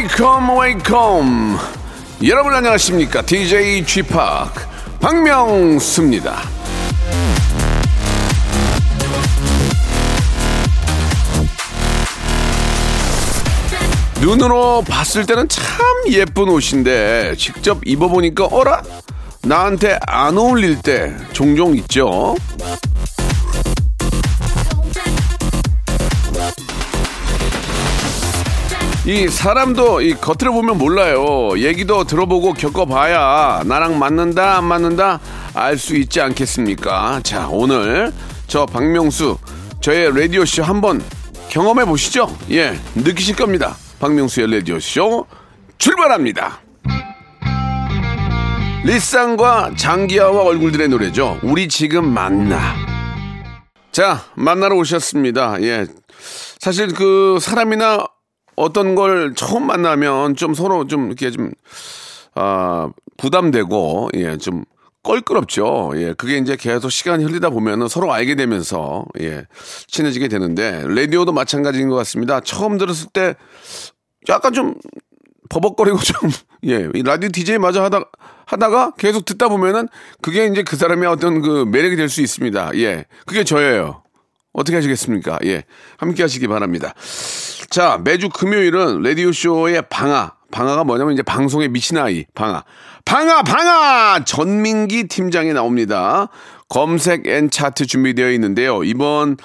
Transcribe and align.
Welcome 0.00 0.58
welcome 0.58 1.58
여러분 2.24 2.54
안녕하십니까 2.54 3.20
DJ 3.20 3.84
G 3.84 4.02
Park 4.02 4.98
박명수입니다 4.98 6.36
눈으로 14.22 14.82
봤을 14.88 15.26
때는 15.26 15.46
참 15.48 15.64
예쁜 16.08 16.48
옷인데 16.48 17.34
직접 17.36 17.80
입어보니까 17.84 18.46
어라? 18.46 18.82
나한테 19.42 19.98
안 20.06 20.38
어울릴 20.38 20.80
때 20.80 21.14
종종 21.32 21.74
있죠. 21.76 22.36
이 29.06 29.28
사람도 29.28 30.02
이 30.02 30.14
겉으로 30.14 30.52
보면 30.52 30.76
몰라요. 30.78 31.58
얘기도 31.58 32.04
들어보고 32.04 32.52
겪어봐야 32.52 33.62
나랑 33.64 33.98
맞는다 33.98 34.58
안 34.58 34.64
맞는다 34.64 35.20
알 35.54 35.78
수 35.78 35.96
있지 35.96 36.20
않겠습니까? 36.20 37.20
자 37.22 37.48
오늘 37.48 38.12
저 38.46 38.66
박명수 38.66 39.38
저의 39.80 40.14
라디오 40.14 40.44
쇼 40.44 40.62
한번 40.62 41.02
경험해 41.48 41.86
보시죠. 41.86 42.28
예 42.50 42.78
느끼실 42.94 43.36
겁니다. 43.36 43.74
박명수의 44.00 44.50
라디오 44.52 44.78
쇼 44.78 45.26
출발합니다. 45.78 46.60
리쌍과 48.84 49.72
장기하와 49.76 50.42
얼굴들의 50.42 50.88
노래죠. 50.88 51.38
우리 51.42 51.68
지금 51.68 52.12
만나. 52.12 52.74
자 53.92 54.24
만나러 54.34 54.76
오셨습니다. 54.76 55.62
예 55.62 55.86
사실 56.58 56.92
그 56.92 57.38
사람이나 57.40 58.06
어떤 58.56 58.94
걸 58.94 59.34
처음 59.34 59.66
만나면 59.66 60.36
좀 60.36 60.54
서로 60.54 60.86
좀 60.86 61.06
이렇게 61.06 61.30
좀, 61.30 61.50
아, 62.34 62.90
부담되고, 63.16 64.10
예, 64.14 64.36
좀 64.36 64.64
껄끄럽죠. 65.02 65.92
예, 65.96 66.12
그게 66.12 66.36
이제 66.38 66.56
계속 66.56 66.90
시간이 66.90 67.24
흘리다 67.24 67.50
보면은 67.50 67.88
서로 67.88 68.12
알게 68.12 68.34
되면서, 68.34 69.04
예, 69.20 69.46
친해지게 69.88 70.28
되는데, 70.28 70.84
라디오도 70.86 71.32
마찬가지인 71.32 71.88
것 71.88 71.96
같습니다. 71.96 72.40
처음 72.40 72.76
들었을 72.78 73.08
때 73.12 73.34
약간 74.28 74.52
좀 74.52 74.74
버벅거리고 75.48 75.98
좀, 75.98 76.16
예, 76.68 76.88
이 76.94 77.02
라디오 77.02 77.30
DJ 77.30 77.58
마저 77.58 77.82
하다, 77.82 78.02
하다가 78.46 78.92
계속 78.98 79.24
듣다 79.24 79.48
보면은 79.48 79.88
그게 80.20 80.46
이제 80.46 80.62
그 80.62 80.76
사람의 80.76 81.08
어떤 81.08 81.40
그 81.40 81.64
매력이 81.66 81.96
될 81.96 82.08
수 82.08 82.20
있습니다. 82.20 82.72
예, 82.76 83.06
그게 83.26 83.42
저예요. 83.44 83.99
어떻게 84.52 84.76
하시겠습니까? 84.76 85.38
예. 85.44 85.64
함께 85.96 86.22
하시기 86.22 86.48
바랍니다. 86.48 86.94
자, 87.70 88.00
매주 88.02 88.28
금요일은 88.28 89.02
라디오쇼의 89.02 89.82
방아. 89.88 90.34
방아가 90.50 90.82
뭐냐면 90.82 91.14
이제 91.14 91.22
방송에 91.22 91.68
미친 91.68 91.96
아이. 91.98 92.24
방아. 92.34 92.64
방아, 93.04 93.42
방아! 93.42 94.24
전민기 94.24 95.08
팀장이 95.08 95.52
나옵니다. 95.52 96.28
검색 96.68 97.26
N 97.26 97.50
차트 97.50 97.86
준비되어 97.86 98.30
있는데요. 98.32 98.84
이번 98.84 99.36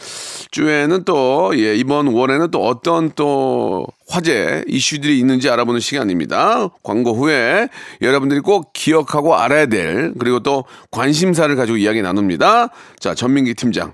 주에는 0.51 1.05
또, 1.05 1.51
예, 1.55 1.75
이번 1.75 2.07
월에는 2.07 2.51
또 2.51 2.65
어떤 2.65 3.11
또 3.15 3.87
화제 4.07 4.63
이슈들이 4.67 5.17
있는지 5.19 5.49
알아보는 5.49 5.79
시간입니다. 5.79 6.69
광고 6.83 7.13
후에 7.13 7.69
여러분들이 8.01 8.41
꼭 8.41 8.73
기억하고 8.73 9.35
알아야 9.35 9.65
될, 9.65 10.13
그리고 10.19 10.41
또 10.41 10.65
관심사를 10.91 11.55
가지고 11.55 11.77
이야기 11.77 12.03
나눕니다. 12.03 12.69
자, 12.99 13.15
전민기 13.15 13.55
팀장. 13.55 13.93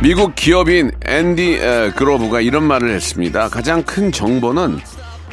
미국 0.00 0.34
기업인 0.36 0.92
앤디 1.04 1.54
에, 1.60 1.90
그로브가 1.90 2.40
이런 2.40 2.62
말을 2.62 2.90
했습니다. 2.90 3.48
가장 3.48 3.82
큰 3.82 4.12
정보는 4.12 4.78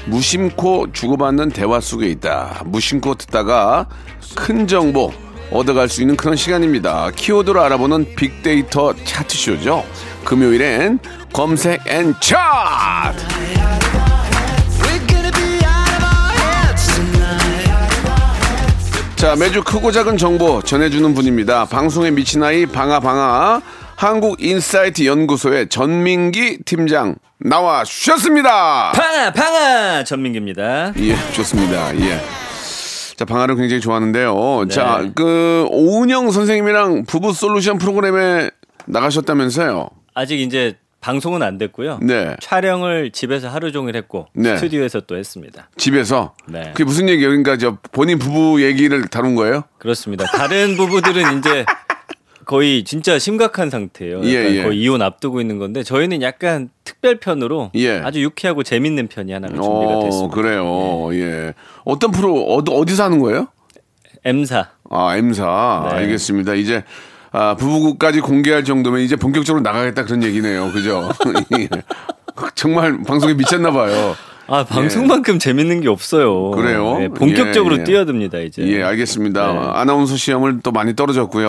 무심코 0.07 0.91
주고받는 0.91 1.49
대화 1.49 1.79
속에 1.79 2.07
있다. 2.07 2.63
무심코 2.65 3.15
듣다가 3.15 3.87
큰 4.35 4.67
정보 4.67 5.13
얻어갈 5.51 5.87
수 5.87 6.01
있는 6.01 6.15
그런 6.17 6.35
시간입니다. 6.35 7.11
키워드로 7.15 7.61
알아보는 7.61 8.15
빅데이터 8.15 8.93
차트쇼죠. 9.03 9.83
금요일엔 10.23 10.99
검색 11.31 11.85
N 11.87 12.15
차트! 12.19 13.84
자, 19.25 19.35
매주 19.35 19.63
크고 19.63 19.91
작은 19.91 20.17
정보 20.17 20.61
전해주는 20.61 21.15
분입니다. 21.15 21.65
방송에 21.65 22.11
미친 22.11 22.43
아이 22.43 22.67
방아 22.67 22.99
방아 22.99 23.59
한국 23.95 24.39
인사이트 24.39 25.03
연구소의 25.03 25.69
전민기 25.69 26.59
팀장 26.63 27.15
나와 27.39 27.83
주셨습니다. 27.83 28.91
방아 28.91 29.33
방아 29.33 30.03
전민기입니다 30.03 30.93
예, 30.99 31.15
좋습니다. 31.33 31.97
예. 32.01 32.21
자, 33.15 33.25
방아를 33.25 33.55
굉장히 33.55 33.81
좋아하는데요. 33.81 34.65
네. 34.69 34.75
자, 34.75 35.09
그 35.15 35.65
오은영 35.71 36.29
선생님이랑 36.29 37.05
부부 37.05 37.33
솔루션 37.33 37.79
프로그램에 37.79 38.51
나가셨다면서요. 38.85 39.89
아직 40.13 40.39
이제 40.39 40.77
방송은 41.05 41.43
안 41.43 41.59
됐고요 41.59 41.99
네. 42.01 42.35
촬영을 42.41 43.11
집에서 43.11 43.47
하루 43.47 43.71
종일 43.71 43.95
했고 43.95 44.25
네. 44.33 44.57
스튜디오에서 44.57 45.01
또 45.01 45.15
했습니다 45.15 45.69
집에서. 45.77 46.33
네. 46.47 46.71
그게 46.71 46.83
무슨 46.83 47.07
얘기예요? 47.09 47.29
그러니까 47.29 47.57
저 47.57 47.77
본인 47.91 48.17
부부 48.17 48.63
얘기를 48.63 49.03
다룬 49.07 49.35
거예요? 49.35 49.65
그렇습니다 49.77 50.25
다른 50.25 50.75
부부들은 50.75 51.37
이제 51.37 51.63
거의 52.45 52.83
진짜 52.83 53.19
심각한 53.19 53.69
상태예요 53.69 54.23
예, 54.23 54.29
예. 54.29 54.63
거의 54.63 54.81
이혼 54.81 55.03
앞두고 55.03 55.41
있는 55.41 55.59
건데 55.59 55.83
저희는 55.83 56.23
약간 56.23 56.69
특별 56.83 57.19
편으로 57.19 57.69
예. 57.75 57.99
아주 57.99 58.23
유쾌하고 58.23 58.63
재밌는 58.63 59.07
편이 59.07 59.31
하나가 59.31 59.53
준비가 59.53 59.97
어, 59.97 60.03
됐습니다 60.05 60.35
그래요. 60.35 61.13
예. 61.13 61.53
어떤 61.83 62.09
프로 62.09 62.45
어디 62.45 62.71
어디서 62.71 63.03
하는 63.03 63.19
거예요? 63.19 63.47
M사 64.23 64.69
아, 64.89 65.17
M사. 65.17 65.87
네. 65.89 65.95
알겠습니다. 65.97 66.55
이제 66.55 66.83
아, 67.31 67.55
부부까지 67.55 68.21
공개할 68.21 68.63
정도면 68.63 69.01
이제 69.01 69.15
본격적으로 69.15 69.61
나가겠다 69.61 70.05
그런 70.05 70.23
얘기네요. 70.23 70.71
그죠? 70.71 71.09
예. 71.59 71.67
정말 72.55 72.97
방송에 73.05 73.33
미쳤나 73.33 73.71
봐요. 73.71 74.15
아 74.47 74.63
방송만큼 74.63 75.39
재밌는 75.39 75.81
게 75.81 75.89
없어요. 75.89 76.51
예. 76.51 76.55
그래요? 76.61 76.99
네, 76.99 77.07
본격적으로 77.09 77.77
예, 77.77 77.79
예. 77.79 77.83
뛰어듭니다 77.83 78.37
이제. 78.39 78.61
예, 78.67 78.83
알겠습니다. 78.83 79.53
네. 79.53 79.59
아나운서 79.73 80.15
시험을 80.17 80.59
또 80.61 80.71
많이 80.71 80.95
떨어졌고요. 80.95 81.47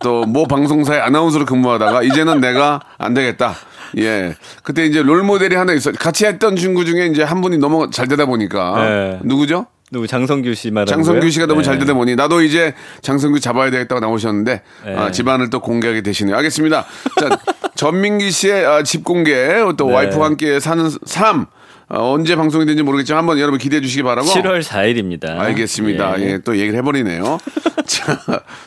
또 0.00 0.24
모 0.26 0.46
방송사의 0.46 1.00
아나운서로 1.00 1.44
근무하다가 1.44 2.02
이제는 2.04 2.40
내가 2.40 2.80
안 2.98 3.14
되겠다. 3.14 3.54
예. 3.98 4.34
그때 4.62 4.84
이제 4.84 5.02
롤 5.02 5.22
모델이 5.22 5.56
하나 5.56 5.72
있어. 5.72 5.90
같이 5.92 6.26
했던 6.26 6.54
친구 6.56 6.84
중에 6.84 7.06
이제 7.06 7.22
한 7.22 7.40
분이 7.40 7.58
너무 7.58 7.90
잘 7.90 8.06
되다 8.06 8.26
보니까 8.26 8.74
네. 8.88 9.18
누구죠? 9.22 9.66
누구 9.90 10.06
장성규 10.06 10.54
씨 10.54 10.70
말하는 10.70 10.86
장성규 10.86 11.20
거예요? 11.20 11.30
씨가 11.30 11.46
너무 11.46 11.60
네. 11.60 11.64
잘 11.64 11.78
되다 11.78 11.94
보니 11.94 12.16
나도 12.16 12.42
이제 12.42 12.74
장성규 13.00 13.40
잡아야 13.40 13.70
되겠다고 13.70 14.00
나오셨는데 14.00 14.62
네. 14.84 14.96
아, 14.96 15.10
집안을 15.10 15.50
또 15.50 15.60
공개하게 15.60 16.02
되시네요. 16.02 16.36
알겠습니다. 16.36 16.86
자, 17.20 17.38
전민기 17.74 18.30
씨의 18.30 18.66
아, 18.66 18.82
집 18.82 19.04
공개 19.04 19.34
또 19.76 19.86
네. 19.88 19.94
와이프와 19.94 20.26
함께 20.26 20.60
사는 20.60 20.88
삶 21.04 21.46
어, 21.90 22.12
언제 22.12 22.36
방송이 22.36 22.66
되는지 22.66 22.82
모르겠지만 22.82 23.20
한번 23.20 23.38
여러분 23.38 23.58
기대해 23.58 23.80
주시기 23.80 24.02
바라고. 24.02 24.28
7월 24.28 24.62
4일입니다. 24.62 25.38
알겠습니다. 25.38 26.20
예, 26.20 26.38
또 26.44 26.58
얘기를 26.58 26.78
해버리네요. 26.78 27.38
자, 27.86 28.20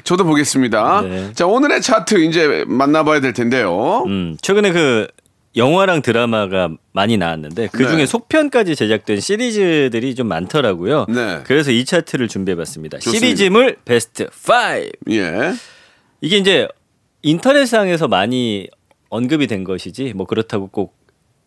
저도 0.03 0.23
보겠습니다. 0.25 1.01
네. 1.03 1.29
자, 1.33 1.45
오늘의 1.45 1.81
차트 1.83 2.23
이제 2.23 2.65
만나봐야 2.67 3.19
될 3.19 3.33
텐데요. 3.33 4.03
음, 4.07 4.37
최근에 4.41 4.71
그 4.71 5.07
영화랑 5.55 6.01
드라마가 6.01 6.69
많이 6.93 7.17
나왔는데 7.17 7.69
그 7.71 7.85
중에 7.85 7.97
네. 7.97 8.05
속편까지 8.05 8.75
제작된 8.75 9.19
시리즈들이 9.19 10.15
좀 10.15 10.27
많더라고요. 10.27 11.07
네. 11.09 11.41
그래서 11.43 11.71
이 11.71 11.83
차트를 11.83 12.27
준비해봤습니다. 12.27 12.99
좋습니다. 12.99 13.25
시리즈물 13.25 13.77
베스트 13.83 14.23
5. 14.23 15.11
예. 15.11 15.53
이게 16.21 16.37
이제 16.37 16.67
인터넷상에서 17.21 18.07
많이 18.07 18.67
언급이 19.09 19.47
된 19.47 19.63
것이지 19.63 20.13
뭐 20.15 20.25
그렇다고 20.25 20.67
꼭 20.67 20.95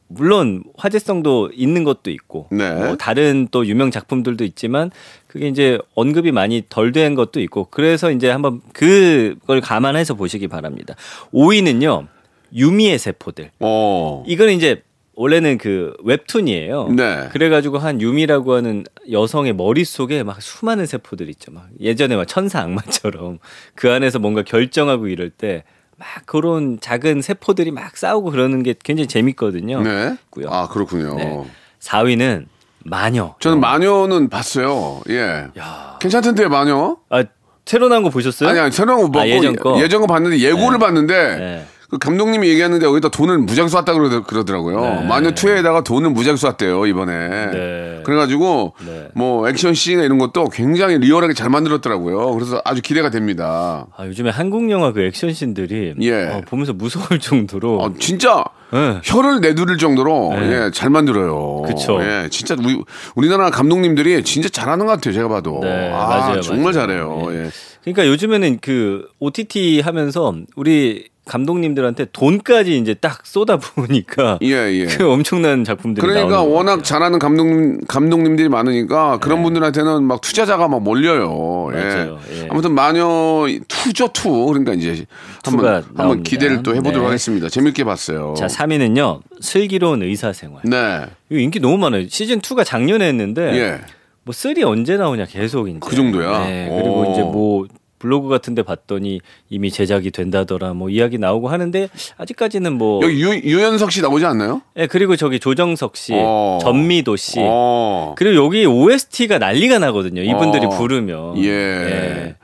물론 0.07 0.63
화제성도 0.77 1.51
있는 1.55 1.83
것도 1.83 2.11
있고 2.11 2.49
네. 2.51 2.75
뭐 2.75 2.97
다른 2.97 3.49
또 3.51 3.67
유명 3.67 3.91
작품들도 3.91 4.45
있지만 4.45 4.91
그게 5.27 5.49
이제 5.49 5.79
언급이 5.95 6.31
많이 6.31 6.63
덜 6.69 6.93
된 6.93 7.15
것도 7.15 7.41
있고 7.41 7.69
그래서 7.71 8.11
이제 8.11 8.31
한번 8.31 8.61
그걸 8.75 9.63
감안해서 9.63 10.15
보시기 10.15 10.47
바랍니다. 10.49 10.95
5위는요 11.33 12.07
유미의 12.55 12.99
세포들. 12.99 13.51
어. 13.61 14.25
이거는 14.27 14.55
이제 14.55 14.83
원래는 15.17 15.59
그 15.59 15.95
웹툰이에요. 16.03 16.89
네. 16.89 17.29
그래가지고 17.33 17.79
한 17.79 18.01
유미라고 18.01 18.55
하는 18.55 18.85
여성의 19.11 19.53
머릿속에 19.55 20.23
막 20.23 20.43
수많은 20.43 20.87
세포들 20.87 21.29
있죠. 21.31 21.53
막 21.53 21.69
예전에 21.81 22.17
막 22.17 22.27
천사 22.27 22.61
악마처럼 22.61 23.39
그 23.75 23.91
안에서 23.91 24.19
뭔가 24.19 24.43
결정하고 24.43 25.09
이럴 25.09 25.31
때 25.31 25.65
막 25.97 26.09
그런 26.27 26.79
작은 26.81 27.23
세포들이 27.23 27.71
막 27.71 27.97
싸우고 27.97 28.31
그러는 28.31 28.63
게 28.63 28.75
굉장히 28.83 29.07
재밌거든요. 29.07 29.83
네. 29.83 30.15
있고요. 30.27 30.49
아, 30.51 30.69
그렇군요. 30.69 31.15
네. 31.17 31.43
4위는 31.81 32.47
마녀. 32.85 33.35
저는 33.41 33.61
마녀는 33.61 34.29
봤어요. 34.29 35.03
예. 35.11 35.47
야. 35.59 35.99
괜찮던데, 36.01 36.49
마녀? 36.49 36.97
아 37.11 37.25
새로 37.65 37.89
나온 37.89 38.03
거 38.03 38.11
보셨어요? 38.11 38.49
아니, 38.51 38.59
아니, 38.59 38.73
새로운 38.73 39.11
거 39.11 39.21
아, 39.21 39.29
예전 39.29 39.57
거? 39.57 39.81
예전 39.81 40.01
거 40.03 40.07
봤는데 40.07 40.39
예고를 40.41 40.79
네. 40.79 40.85
봤는데 40.85 41.37
네. 41.39 41.67
그 41.95 41.99
감독님이 41.99 42.49
얘기하는데 42.49 42.85
여기다 42.85 43.09
돈을 43.09 43.39
무지하게 43.39 43.69
쐈다 43.69 43.93
그러, 43.93 44.23
그러더라고요. 44.25 44.81
네. 44.81 45.07
마녀 45.07 45.31
2에다가 45.31 45.85
돈을 45.85 46.11
무지하게 46.11 46.37
쐈대요, 46.37 46.87
이번에. 46.87 47.13
네. 47.53 48.01
그래가지고 48.05 48.75
네. 48.85 49.09
뭐 49.15 49.49
액션 49.49 49.75
씬이나 49.75 50.03
이런 50.03 50.19
것도 50.19 50.49
굉장히 50.49 50.99
리얼하게 50.99 51.35
잘 51.35 51.51
만들었더라고요. 51.51 52.33
그래서 52.35 52.61
아주 52.65 52.83
기대가 52.83 53.11
됩니다. 53.11 53.87
아, 53.97 54.07
요즘에 54.07 54.31
한국 54.31 54.69
영화 54.71 54.93
그 54.93 55.03
액션 55.03 55.33
씬들이 55.33 55.95
예. 56.01 56.13
어, 56.13 56.43
보면서 56.45 56.73
무서울 56.73 57.21
정도로 57.21 57.79
어, 57.81 57.95
진짜 58.01 58.45
네. 58.73 59.01
혀를 59.05 59.41
내두를 59.41 59.79
정도로 59.79 60.35
네. 60.35 60.53
예, 60.53 60.71
잘 60.75 60.91
만들어요. 60.91 61.63
그쵸. 61.63 62.01
예, 62.03 62.29
진짜 62.29 62.57
우리, 62.59 62.83
우리나라 63.15 63.51
감독님들이 63.51 64.25
진짜 64.25 64.49
잘하는 64.49 64.87
것 64.87 64.93
같아요. 64.93 65.15
제가 65.15 65.29
봐도. 65.29 65.61
네, 65.63 65.93
아, 65.93 66.07
맞아요, 66.09 66.41
정말 66.41 66.73
맞아요. 66.75 66.87
잘해요. 66.89 67.27
예. 67.31 67.45
예. 67.45 67.51
그러니까 67.85 68.09
요즘에는 68.09 68.59
그 68.61 69.07
OTT 69.21 69.81
하면서 69.81 70.35
우리 70.57 71.14
감독님들한테 71.25 72.07
돈까지 72.13 72.77
이제 72.79 72.95
딱 72.95 73.25
쏟아 73.25 73.57
부으니까 73.57 74.39
예, 74.43 74.49
예. 74.73 74.87
그 74.97 75.11
엄청난 75.11 75.65
작품들이 75.65 76.07
그러니까 76.07 76.43
워낙 76.43 76.71
같아요. 76.73 76.83
잘하는 76.83 77.19
감독 77.19 77.47
감독님들이 77.89 78.49
많으니까 78.49 79.19
그런 79.19 79.43
분들한테는 79.43 80.05
막 80.05 80.21
투자자가 80.21 80.69
막 80.69 80.83
몰려요. 80.83 81.71
예. 81.73 81.77
네. 81.77 81.85
맞아요. 81.85 82.19
예. 82.33 82.49
아무튼 82.51 82.73
마녀 82.75 83.47
two죠 83.69 84.09
two 84.13 84.47
그러니까 84.47 84.75
이제 84.75 85.07
한번 85.45 85.67
한번 85.67 85.95
나옵니다. 85.95 86.29
기대를 86.29 86.63
또 86.63 86.75
해보도록 86.75 87.01
네. 87.01 87.07
하겠습니다. 87.07 87.49
재밌게 87.49 87.85
봤어요. 87.85 88.35
자 88.37 88.47
3위는요 88.47 89.21
슬기로운 89.41 90.03
의사생활. 90.03 90.63
네, 90.65 91.07
이거 91.31 91.41
인기 91.41 91.61
너무 91.61 91.79
많아요. 91.79 92.07
시즌 92.09 92.41
2가 92.41 92.65
작년에 92.65 93.07
했는데 93.09 93.43
예, 93.55 93.81
뭐3 94.27 94.63
언제 94.67 94.97
나오냐 94.97 95.27
계속 95.27 95.69
이제. 95.69 95.79
그 95.81 95.95
정도야? 95.97 96.47
네, 96.47 96.69
그리고 96.71 97.01
오. 97.01 97.13
이제 97.13 97.23
뭐 97.23 97.67
블로그 98.05 98.29
같은데 98.29 98.63
봤더니 98.63 99.23
이미 99.49 99.71
제작이 99.71 100.11
된다더라 100.11 100.75
뭐 100.75 100.91
이야기 100.91 101.17
나오고 101.17 101.49
하는데 101.49 101.89
아직까지는 102.19 102.75
뭐 102.75 103.03
여기 103.03 103.19
유, 103.23 103.35
유연석 103.35 103.93
씨 103.93 104.03
나오지 104.03 104.27
않나요? 104.27 104.61
예, 104.77 104.87
그리고 104.87 105.17
저기 105.17 105.41
조정석 105.41 105.97
씨, 105.97 106.13
어. 106.15 106.59
전미도 106.61 107.17
씨, 107.17 107.39
어. 107.41 108.15
그리고 108.19 108.45
여기 108.45 108.67
OST가 108.67 109.39
난리가 109.39 109.79
나거든요. 109.79 110.21
이분들이 110.21 110.67
어. 110.67 110.69
부르면. 110.69 111.43
예. 111.45 112.37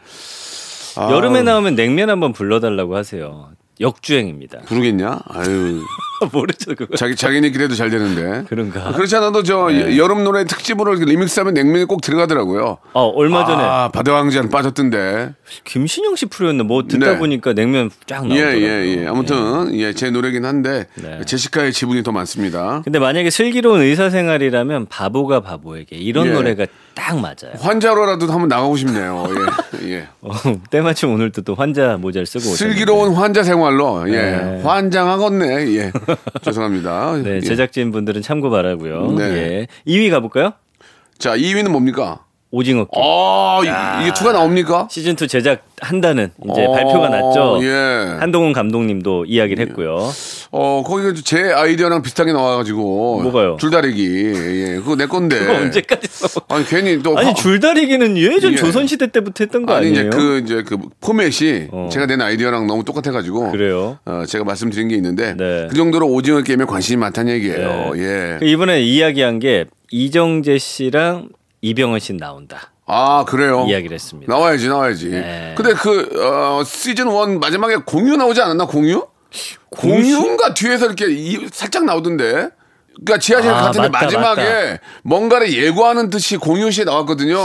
아, 0.97 1.13
여름에 1.13 1.43
나오면 1.43 1.75
냉면 1.75 2.09
한번 2.09 2.33
불러달라고 2.33 2.97
하세요. 2.97 3.51
역주행입니다. 3.81 4.61
부르겠냐? 4.63 5.21
아유, 5.29 5.83
모르죠 6.33 6.75
그거. 6.75 6.97
자기 6.97 7.17
자기네끼리 7.17 7.65
해도 7.65 7.75
잘 7.75 7.91
되는데. 7.91 8.45
그런가. 8.49 8.93
그렇지 8.93 9.17
않아도 9.17 9.43
저 9.43 9.69
네. 9.71 9.97
여름 9.97 10.25
노래 10.25 10.45
특집으로 10.45 10.95
리믹스하면 10.95 11.55
냉면이 11.55 11.85
꼭 11.87 12.01
들어가더라고요. 12.01 12.79
어 12.93 13.03
얼마 13.15 13.45
전에 13.45 13.63
아, 13.63 13.89
바다 13.93 14.13
왕자는 14.13 14.51
빠졌던데. 14.51 15.35
김신영 15.65 16.17
씨 16.17 16.27
프로였나 16.27 16.65
뭐 16.65 16.85
듣다 16.87 17.13
네. 17.13 17.19
보니까 17.19 17.53
냉면 17.55 17.91
쫙 18.07 18.25
예, 18.25 18.29
나오더라고요. 18.29 18.63
예, 18.67 18.97
예. 19.03 19.07
아무튼, 19.07 19.75
예, 19.75 19.93
제 19.93 20.11
노래긴 20.11 20.45
한데, 20.45 20.87
네. 20.95 21.21
제시카의 21.25 21.73
지분이 21.73 22.03
더 22.03 22.13
많습니다. 22.13 22.83
근데 22.85 22.99
만약에 22.99 23.31
슬기로운 23.31 23.81
의사 23.81 24.11
생활이라면 24.11 24.87
바보가 24.87 25.41
바보에게 25.41 25.97
이런 25.97 26.27
예. 26.27 26.31
노래가 26.31 26.67
딱 26.95 27.19
맞아요. 27.19 27.55
환자로라도 27.59 28.27
한번 28.27 28.49
나가고 28.49 28.77
싶네요. 28.77 29.27
예, 29.83 29.91
예. 29.91 30.09
어, 30.23 30.31
때마침 30.71 31.11
오늘도 31.13 31.43
또 31.43 31.55
환자 31.55 31.97
모자를 31.97 32.27
쓰고 32.27 32.51
오셨는데. 32.51 32.57
슬기로운 32.75 33.15
환자 33.15 33.43
생활로, 33.43 34.05
예. 34.09 34.13
네. 34.13 34.61
환장하겠네. 34.63 35.75
예. 35.77 35.93
죄송합니다. 36.43 37.17
네, 37.23 37.37
예. 37.37 37.41
제작진 37.41 37.93
분들은 37.93 38.23
참고 38.23 38.51
바라고요. 38.51 39.13
네. 39.13 39.25
예. 39.25 39.67
2위 39.87 40.11
가볼까요? 40.11 40.53
자, 41.19 41.37
2위는 41.37 41.69
뭡니까? 41.71 42.25
오징어 42.53 42.85
게임. 42.85 43.05
아, 43.07 43.61
이- 44.01 44.03
이게 44.03 44.13
투가 44.15 44.33
나옵니까? 44.33 44.89
시즌 44.91 45.13
2 45.15 45.29
제작 45.29 45.63
한다는 45.81 46.31
이제 46.51 46.65
어, 46.67 46.73
발표가 46.73 47.09
났죠. 47.09 47.61
예. 47.63 48.17
한동훈 48.19 48.53
감독님도 48.53 49.27
이야기를 49.27 49.69
했고요. 49.69 50.11
어, 50.51 50.83
거기가 50.85 51.15
제 51.25 51.53
아이디어랑 51.53 52.03
비슷하게 52.03 52.33
나와가지고. 52.33 53.23
뭐가요? 53.23 53.57
줄다리기. 53.61 54.33
예. 54.35 54.75
그거 54.81 54.97
내 54.97 55.07
건데. 55.07 55.39
그거 55.39 55.55
언제까지 55.55 56.09
써? 56.11 56.41
아니, 56.49 56.65
괜히 56.67 57.01
또. 57.03 57.17
아니 57.17 57.29
화- 57.29 57.35
줄다리기는 57.35 58.17
예전 58.19 58.53
예. 58.53 58.57
조선시대 58.57 59.07
때부터 59.13 59.45
했던 59.45 59.65
거 59.65 59.75
아니, 59.75 59.87
아니에요? 59.89 60.09
이제 60.09 60.17
그, 60.17 60.39
이제 60.45 60.63
그 60.67 60.77
포맷이 61.01 61.69
어. 61.71 61.89
제가 61.93 62.07
낸 62.07 62.21
아이디어랑 62.21 62.67
너무 62.67 62.85
똑같아가지고. 62.85 63.53
그래요. 63.53 63.99
어, 64.05 64.25
제가 64.27 64.43
말씀드린 64.45 64.89
게 64.89 64.97
있는데. 64.97 65.35
네. 65.37 65.69
그 65.71 65.77
정도로 65.77 66.09
오징어 66.09 66.43
게임에 66.43 66.65
관심이 66.65 66.97
많다는 66.99 67.33
얘기예요. 67.35 67.93
예. 67.97 68.37
그 68.41 68.45
이번에 68.45 68.81
이야기한 68.83 69.39
게 69.39 69.67
이정재 69.93 70.59
씨랑 70.59 71.29
이병헌 71.63 72.01
씨 72.01 72.13
나온다. 72.15 72.73
아, 72.87 73.25
그래요? 73.27 73.67
이야기를 73.69 73.95
했습니다. 73.95 74.33
나와야지, 74.33 74.69
나와야지. 74.69 75.09
네. 75.11 75.55
근데 75.57 75.75
그, 75.75 76.09
어, 76.25 76.65
시즌 76.65 77.07
1 77.09 77.39
마지막에 77.39 77.77
공유 77.77 78.17
나오지 78.17 78.41
않았나, 78.41 78.67
공유? 78.67 79.07
공유인가 79.71 80.55
뒤에서 80.55 80.87
이렇게 80.87 81.07
이- 81.11 81.47
살짝 81.53 81.85
나오던데. 81.85 82.49
그러니까 83.05 83.19
지하실 83.21 83.51
아, 83.51 83.63
같은데 83.63 83.89
맞다, 83.89 84.05
마지막에 84.05 84.43
맞다. 84.43 84.83
뭔가를 85.05 85.53
예고하는 85.53 86.11
듯이 86.11 86.37
공유 86.37 86.71
씨 86.71 86.85
나왔거든요. 86.85 87.37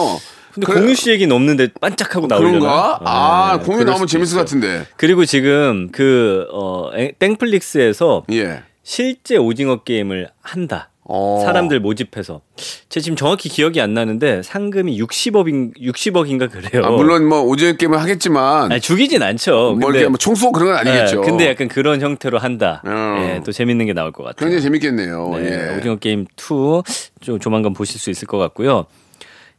근데 0.54 0.66
그래- 0.66 0.80
공유 0.82 0.96
씨 0.96 1.12
얘기는 1.12 1.34
없는데 1.34 1.70
반짝하고 1.80 2.28
나오려나? 2.28 2.52
그런가? 2.60 3.00
아, 3.04 3.58
네, 3.60 3.64
공유 3.66 3.84
나오면 3.84 4.08
재밌을 4.08 4.36
것. 4.38 4.42
같은데. 4.42 4.88
그리고 4.98 5.26
지금 5.26 5.92
그 5.92 6.48
어, 6.52 6.90
에- 6.96 7.12
땡플릭스에서 7.20 8.24
예. 8.32 8.64
실제 8.84 9.38
오징어 9.38 9.84
게임을 9.84 10.30
한다. 10.42 10.90
어. 11.08 11.42
사람들 11.44 11.80
모집해서. 11.82 12.42
제 12.90 13.00
지금 13.00 13.16
정확히 13.16 13.48
기억이 13.48 13.80
안 13.80 13.94
나는데 13.94 14.42
상금이 14.42 15.00
60억인 15.00 15.78
60억인가 15.78 16.50
그래요. 16.52 16.84
아, 16.84 16.90
물론 16.90 17.28
뭐 17.28 17.42
오징어 17.42 17.74
게임을 17.74 18.02
하겠지만 18.02 18.72
아니, 18.72 18.82
죽이진 18.82 19.22
않죠. 19.22 19.78
뭐 19.80 19.92
이렇게 19.92 20.08
뭐 20.08 20.18
총쏘고 20.18 20.52
그런 20.52 20.70
건 20.72 20.78
아니겠죠. 20.80 21.22
예, 21.22 21.26
근데 21.26 21.48
약간 21.50 21.68
그런 21.68 22.02
형태로 22.02 22.40
한다. 22.40 22.82
어. 22.86 23.18
예, 23.20 23.42
또 23.46 23.52
재밌는 23.52 23.86
게 23.86 23.94
나올 23.94 24.12
것 24.12 24.24
같아요. 24.24 24.40
굉장히 24.40 24.64
재밌겠네요. 24.64 25.30
네, 25.36 25.70
예. 25.74 25.78
오징어 25.78 25.96
게임 25.98 26.26
2좀 26.36 27.40
조만간 27.40 27.74
보실 27.74 28.00
수 28.00 28.10
있을 28.10 28.28
것 28.28 28.40
같고요. 28.40 28.88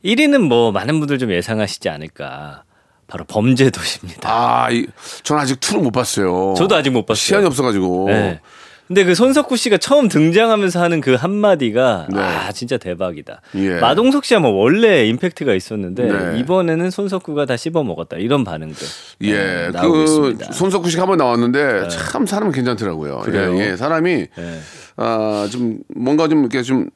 1위는 0.05 0.38
뭐 0.41 0.73
많은 0.73 0.99
분들 0.99 1.19
좀 1.19 1.31
예상하시지 1.31 1.88
않을까. 1.88 2.65
바로 3.07 3.25
범죄 3.25 3.71
도시입니다. 3.71 4.29
아, 4.29 4.69
이, 4.73 4.85
전 5.23 5.38
아직 5.38 5.61
투를 5.61 5.81
못 5.81 5.93
봤어요. 5.93 6.55
저도 6.57 6.75
아직 6.75 6.91
못 6.91 7.07
봤어요. 7.07 7.21
시간이 7.23 7.47
없어가지고. 7.47 8.07
네. 8.09 8.41
근데 8.87 9.05
그 9.05 9.14
손석구 9.14 9.57
씨가 9.57 9.78
처음 9.78 10.09
등장하면서 10.09 10.81
하는 10.81 11.00
그 11.00 11.14
한마디가 11.14 12.07
네. 12.12 12.21
아 12.21 12.52
진짜 12.52 12.76
대박이다. 12.76 13.40
예. 13.57 13.81
마동석 13.81 14.25
씨야 14.25 14.38
뭐 14.38 14.50
원래 14.52 15.07
임팩트가 15.09 15.55
있었는데 15.55 16.05
네. 16.05 16.38
이번에는 16.38 16.90
손석구가 16.90 17.47
다 17.47 17.57
씹어 17.57 17.83
먹었다 17.83 18.16
이런 18.16 18.45
반응들 18.45 18.87
예, 19.23 19.33
네, 19.33 19.69
나오고 19.71 19.93
그 19.93 20.02
있습니다. 20.05 20.52
손석구 20.52 20.90
씨가 20.90 21.02
한번 21.02 21.19
나왔는데 21.19 21.88
참 21.88 22.26
사람 22.26 22.52
괜찮더라고요. 22.52 23.21
그래요? 23.21 23.57
예, 23.59 23.73
예, 23.73 23.76
사람이 23.76 24.26
네. 24.37 24.61
아, 24.97 25.49
좀 25.50 25.78
뭔가 25.95 26.28
좀 26.28 26.40
이렇게 26.40 26.62
좀 26.62 26.88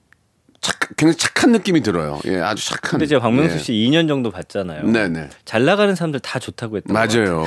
착, 0.60 0.76
굉장히 0.96 1.16
착한 1.16 1.52
느낌이 1.52 1.80
들어요. 1.80 2.20
예, 2.26 2.36
아주 2.38 2.64
착한. 2.68 2.92
근데 2.92 3.06
제가 3.06 3.20
박명수 3.20 3.56
예. 3.56 3.58
씨 3.58 3.72
2년 3.72 4.06
정도 4.06 4.30
봤잖아요. 4.30 4.84
네네. 4.86 5.30
잘 5.44 5.64
나가는 5.64 5.92
사람들 5.94 6.20
다 6.20 6.38
좋다고 6.38 6.76
했던 6.76 6.94
거 6.94 7.00
맞아요. 7.00 7.44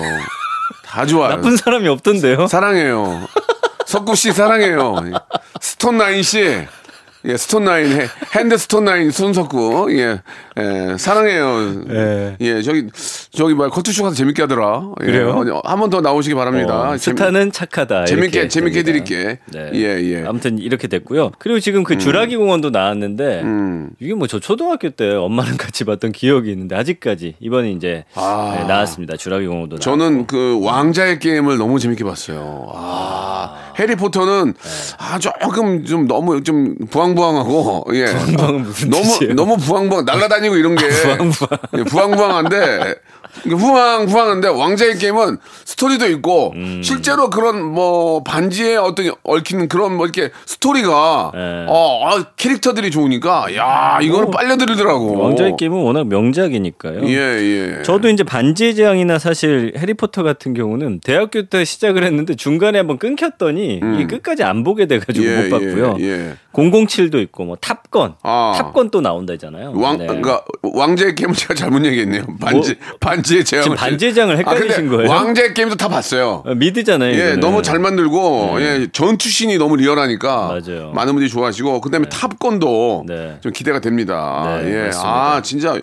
다 0.84 1.06
좋아요. 1.06 1.30
나쁜 1.30 1.56
사람이 1.56 1.88
없던데요. 1.88 2.48
사랑해요. 2.48 3.28
석구 3.94 4.16
씨 4.16 4.32
사랑해요. 4.32 4.96
Stone 5.62 6.00
Nine 6.00 6.24
씨. 6.24 6.42
예, 7.26 7.38
Stone 7.38 7.64
Nine, 7.64 7.90
해- 8.02 8.08
Hand 8.36 8.58
Stone 8.58 8.87
Nine 8.87 9.10
손석구. 9.10 9.88
예, 9.98 10.20
예, 10.60 10.98
사랑해요. 10.98 11.86
예. 11.90 12.36
예, 12.42 12.62
저기, 12.62 12.88
저기 13.32 13.54
말 13.56 13.70
컬투쇼 13.70 14.04
가서 14.04 14.14
재밌게 14.14 14.42
하더라. 14.42 14.90
예, 15.04 15.06
그래요? 15.06 15.62
한 15.64 15.80
번 15.80 15.90
더 15.90 16.02
나오시기 16.02 16.36
바랍니다. 16.36 16.90
어, 16.90 16.98
스타는 16.98 17.54
착하다. 17.54 18.06
재밌게, 18.08 18.50
재밌게. 18.50 18.80
해드릴게. 18.80 19.40
네. 19.54 19.70
예, 19.74 20.02
예. 20.04 20.26
아무튼 20.28 20.58
이렇게 20.58 20.90
됐고요. 20.90 21.32
그리고 21.40 21.62
지금 21.62 21.86
그 21.86 21.98
주라기 21.98 22.36
공원도 22.36 22.72
나왔는데 22.72 23.42
음. 23.44 23.92
이게 24.02 24.14
뭐 24.16 24.28
저 24.28 24.42
초등학교 24.42 24.90
때 24.90 25.14
엄마랑 25.16 25.56
같이 25.56 25.86
봤던 25.86 26.12
기억이 26.12 26.52
있는데 26.52 26.76
아직까지 26.76 27.36
이번에 27.40 27.72
이제 27.72 28.04
아. 28.16 28.54
네, 28.60 28.66
나왔습니다. 28.66 29.16
주라기 29.16 29.48
공원도 29.48 29.80
저는 29.80 30.28
그 30.28 30.60
왕자의 30.62 31.20
게임을 31.20 31.58
너무 31.58 31.80
재밌게 31.80 32.04
봤어요. 32.04 32.70
아, 32.76 33.72
해리포터는 33.78 34.54
아 34.98 35.20
조금 35.20 35.86
좀 35.86 36.08
너무 36.08 36.44
좀 36.44 36.76
부황부황하고 36.90 37.86
예. 37.94 38.06
부황부황은 38.06 38.62
무슨 38.64 38.90
너무 38.90 39.04
뜻이에요? 39.04 39.34
너무 39.36 39.58
부황부황 39.58 40.06
날라다니고 40.06 40.56
이런 40.56 40.76
게 40.76 40.88
부황부황. 40.90 41.60
예, 41.78 41.84
부황부황한데 41.84 42.96
후황 43.46 44.06
후황한데 44.06 44.48
왕자의 44.50 44.98
게임은 44.98 45.38
스토리도 45.66 46.08
있고 46.12 46.54
음. 46.56 46.82
실제로 46.84 47.30
그런 47.30 47.64
뭐 47.64 48.24
반지에 48.24 48.76
어떤 48.76 49.12
얽히는 49.24 49.68
그런 49.68 49.96
뭐 49.96 50.06
이렇게 50.06 50.32
스토리가 50.46 51.32
네. 51.34 51.66
어 51.68 52.08
아, 52.08 52.24
캐릭터들이 52.36 52.92
좋으니까 52.92 53.56
야 53.56 54.00
이거는 54.02 54.32
빨려들더라고. 54.32 55.18
왕자의 55.18 55.56
게임은 55.58 55.78
워낙 55.82 56.08
명작이니까요. 56.08 57.08
예 57.08 57.18
예. 57.18 57.82
저도 57.84 58.10
이제 58.10 58.24
반지의 58.24 58.76
제왕이나 58.76 59.20
사실 59.20 59.74
해리포터 59.78 60.24
같은 60.24 60.54
경우는 60.54 61.02
대학교 61.04 61.44
때 61.44 61.66
시작을 61.66 62.04
했는데 62.04 62.36
중간에 62.36 62.78
한번 62.78 62.98
끊겼더니 62.98 63.82
이게 63.96 64.08
끝까지 64.08 64.44
안 64.44 64.64
보게 64.64 64.86
돼가지고 64.86 65.26
음. 65.26 65.32
예, 65.32 65.44
못 65.44 65.50
봤고요. 65.50 65.98
예, 66.00 66.04
예. 66.06 66.34
007도 66.54 67.20
있고 67.24 67.46
뭐 67.46 67.58
탑건, 67.60 68.16
아. 68.22 68.54
탑건 68.56 68.92
또 68.92 69.02
나온다잖아요. 69.02 69.74
왕, 69.76 69.98
네. 69.98 70.06
그러니까 70.06 70.44
왕자의 70.62 71.16
게임을 71.16 71.34
제가 71.34 71.56
잘못 71.56 71.84
얘기했네요. 71.84 72.26
반지, 72.40 72.76
반지 73.00 73.23
의 73.32 73.46
제왕. 73.46 73.64
지금 73.64 73.78
반지의 73.78 74.14
제왕을 74.14 74.38
헷갈리신 74.40 74.90
거예요? 74.90 75.10
왕자의 75.10 75.54
게임도 75.54 75.76
다 75.76 75.88
봤어요. 75.88 76.44
어, 76.46 76.54
미드잖아요. 76.56 77.12
예, 77.14 77.18
이거는. 77.18 77.40
너무 77.40 77.62
잘 77.62 77.80
만들고, 77.80 78.58
예, 78.60 78.88
전투신이 78.92 79.58
너무 79.58 79.76
리얼하니까. 79.78 80.48
맞아요. 80.48 80.92
많은 80.94 81.14
분들이 81.14 81.30
좋아하시고, 81.30 81.82
그 81.82 81.90
다음에 81.90 82.08
탑건도 82.10 83.06
네. 83.08 83.38
좀 83.42 83.52
기대가 83.54 83.80
됩니다. 83.80 84.60
네, 84.62 84.70
예. 84.72 84.82
맞습니다. 84.86 85.10
아, 85.36 85.42
진짜. 85.42 85.78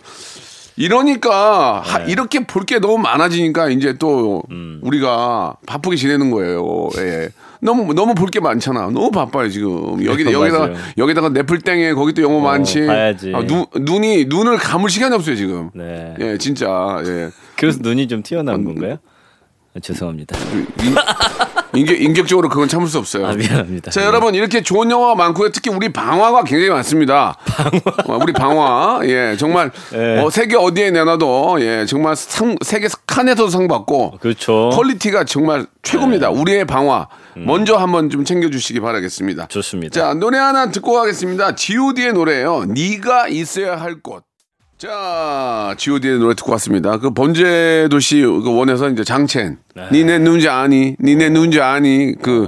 이러니까 0.76 1.80
하- 1.85 1.99
네. 1.99 2.12
이렇게 2.12 2.40
볼 2.47 2.64
게 2.64 2.78
너무 2.78 2.99
많아지니까 2.99 3.68
이제 3.70 3.94
또 3.99 4.42
음. 4.50 4.78
우리가 4.82 5.56
바쁘게 5.66 5.97
지내는 5.97 6.30
거예요. 6.30 6.88
예. 6.99 7.28
너무 7.61 7.93
너무 7.95 8.14
볼 8.14 8.31
게 8.31 8.40
많잖아. 8.40 8.83
너무 8.90 9.11
바빠요 9.11 9.49
지금. 9.49 10.02
여기 10.05 10.25
네, 10.25 10.33
여기다가 10.33 10.67
맞아요. 10.69 10.76
여기다가 10.99 11.29
넷플땡에 11.31 11.93
거기 11.95 12.12
또 12.14 12.23
영어 12.23 12.40
많지. 12.40 12.87
봐야지. 12.87 13.33
아, 13.35 13.43
눈 13.47 13.67
눈이 13.75 14.26
눈을 14.29 14.57
감을 14.57 14.88
시간이 14.90 15.14
없어요 15.14 15.37
지금. 15.37 15.71
네. 15.75 16.14
예, 16.21 16.38
진짜. 16.38 16.67
예. 17.05 17.31
그래서 17.57 17.79
눈이 17.83 18.09
좀 18.09 18.23
튀어나온 18.23 18.64
건가요? 18.64 18.97
아, 19.76 19.81
죄송합니다. 19.81 20.37
인, 20.83 20.95
인격, 21.75 22.00
인격적으로 22.00 22.49
그건 22.49 22.69
참을 22.69 22.87
수 22.89 22.99
없어요. 22.99 23.27
아, 23.27 23.33
미안합니다. 23.33 23.91
자, 23.91 24.00
네. 24.00 24.07
여러분, 24.07 24.35
이렇게 24.35 24.62
좋은 24.62 24.91
영화가 24.91 25.15
많고요. 25.15 25.50
특히 25.50 25.71
우리 25.71 25.93
방화가 25.93 26.45
굉장히 26.45 26.71
많습니다. 26.71 27.37
방화. 28.07 28.17
우리 28.23 28.33
방화. 28.33 29.00
예, 29.05 29.37
정말, 29.39 29.71
예. 29.95 30.19
어, 30.19 30.31
세계 30.31 30.57
어디에 30.57 30.91
내놔도, 30.91 31.59
예, 31.61 31.87
정말 31.87 32.17
상, 32.17 32.57
세계 32.65 32.89
칸에서도 33.07 33.49
상 33.49 33.69
받고, 33.69 34.19
그렇죠. 34.21 34.71
퀄리티가 34.73 35.25
정말 35.25 35.67
최고입니다. 35.83 36.31
우리의 36.31 36.65
방화. 36.65 37.09
먼저 37.37 37.77
한번 37.77 38.11
좀 38.11 38.25
챙겨주시기 38.25 38.81
바라겠습니다. 38.81 39.45
음. 39.45 39.49
좋습니다. 39.49 40.00
자, 40.00 40.15
노래 40.15 40.39
하나 40.39 40.71
듣고 40.71 40.93
가겠습니다. 40.93 41.55
G.O.D의 41.55 42.12
노래예요. 42.12 42.65
네가 42.67 43.29
있어야 43.29 43.81
할 43.81 44.00
곳. 44.03 44.25
자, 44.81 45.75
G.O.D의 45.77 46.19
노래 46.19 46.35
듣고 46.35 46.53
왔습니다. 46.53 46.97
그 46.97 47.11
범죄 47.11 47.88
도시 47.91 48.23
그 48.23 48.57
one에서 48.57 48.88
이제 48.89 49.05
장첸, 49.05 49.59
니네 49.93 50.21
누군지 50.21 50.49
아니, 50.49 50.97
니네 50.99 51.29
누군지 51.29 51.61
아니, 51.61 52.15
그 52.23 52.47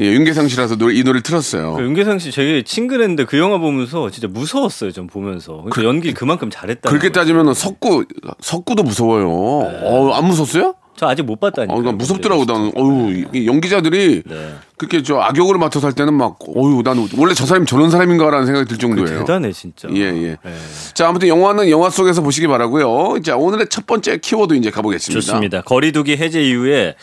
예, 0.00 0.06
윤계상 0.06 0.48
씨라서 0.48 0.76
노래, 0.76 0.94
이 0.94 1.02
노래를 1.02 1.20
틀었어요. 1.20 1.74
그 1.74 1.82
윤계상 1.82 2.20
씨 2.20 2.30
되게 2.30 2.62
친근했는데 2.62 3.26
그 3.26 3.38
영화 3.38 3.58
보면서 3.58 4.08
진짜 4.08 4.28
무서웠어요. 4.28 4.92
좀 4.92 5.08
보면서. 5.08 5.58
그러니까 5.58 5.84
연기 5.84 6.14
그만큼 6.14 6.48
잘했다. 6.50 6.88
그렇게 6.88 7.12
따지면 7.12 7.52
석구, 7.52 8.06
석구도 8.40 8.82
무서워요. 8.82 9.28
어, 9.28 10.14
안 10.14 10.24
무섭어요? 10.24 10.76
저 10.96 11.08
아직 11.08 11.22
못 11.22 11.40
봤다니까. 11.40 11.74
어, 11.74 11.82
나 11.82 11.92
무섭더라고, 11.92 12.44
나는. 12.44 12.72
어유 12.76 13.24
이 13.32 13.46
연기자들이 13.46 14.22
네. 14.24 14.54
그렇게 14.76 15.02
저 15.02 15.18
악역으로 15.18 15.58
맡아서 15.58 15.86
할 15.88 15.94
때는 15.94 16.14
막, 16.14 16.38
어유 16.56 16.82
난 16.84 17.08
원래 17.16 17.34
저 17.34 17.46
사람이 17.46 17.66
저런 17.66 17.90
사람인가라는 17.90 18.46
생각이 18.46 18.68
들 18.68 18.78
정도예요. 18.78 19.20
대단해 19.20 19.52
진짜. 19.52 19.88
예, 19.92 20.00
예. 20.00 20.36
네. 20.42 20.54
자, 20.94 21.08
아무튼 21.08 21.28
영화는 21.28 21.68
영화 21.70 21.90
속에서 21.90 22.22
보시기 22.22 22.46
바라고요. 22.46 23.20
자, 23.22 23.36
오늘의 23.36 23.68
첫 23.70 23.86
번째 23.86 24.18
키워드 24.18 24.54
이제 24.54 24.70
가보겠습니다. 24.70 25.20
좋습니다. 25.20 25.62
거리두기 25.62 26.16
해제 26.16 26.42
이후에 26.42 26.94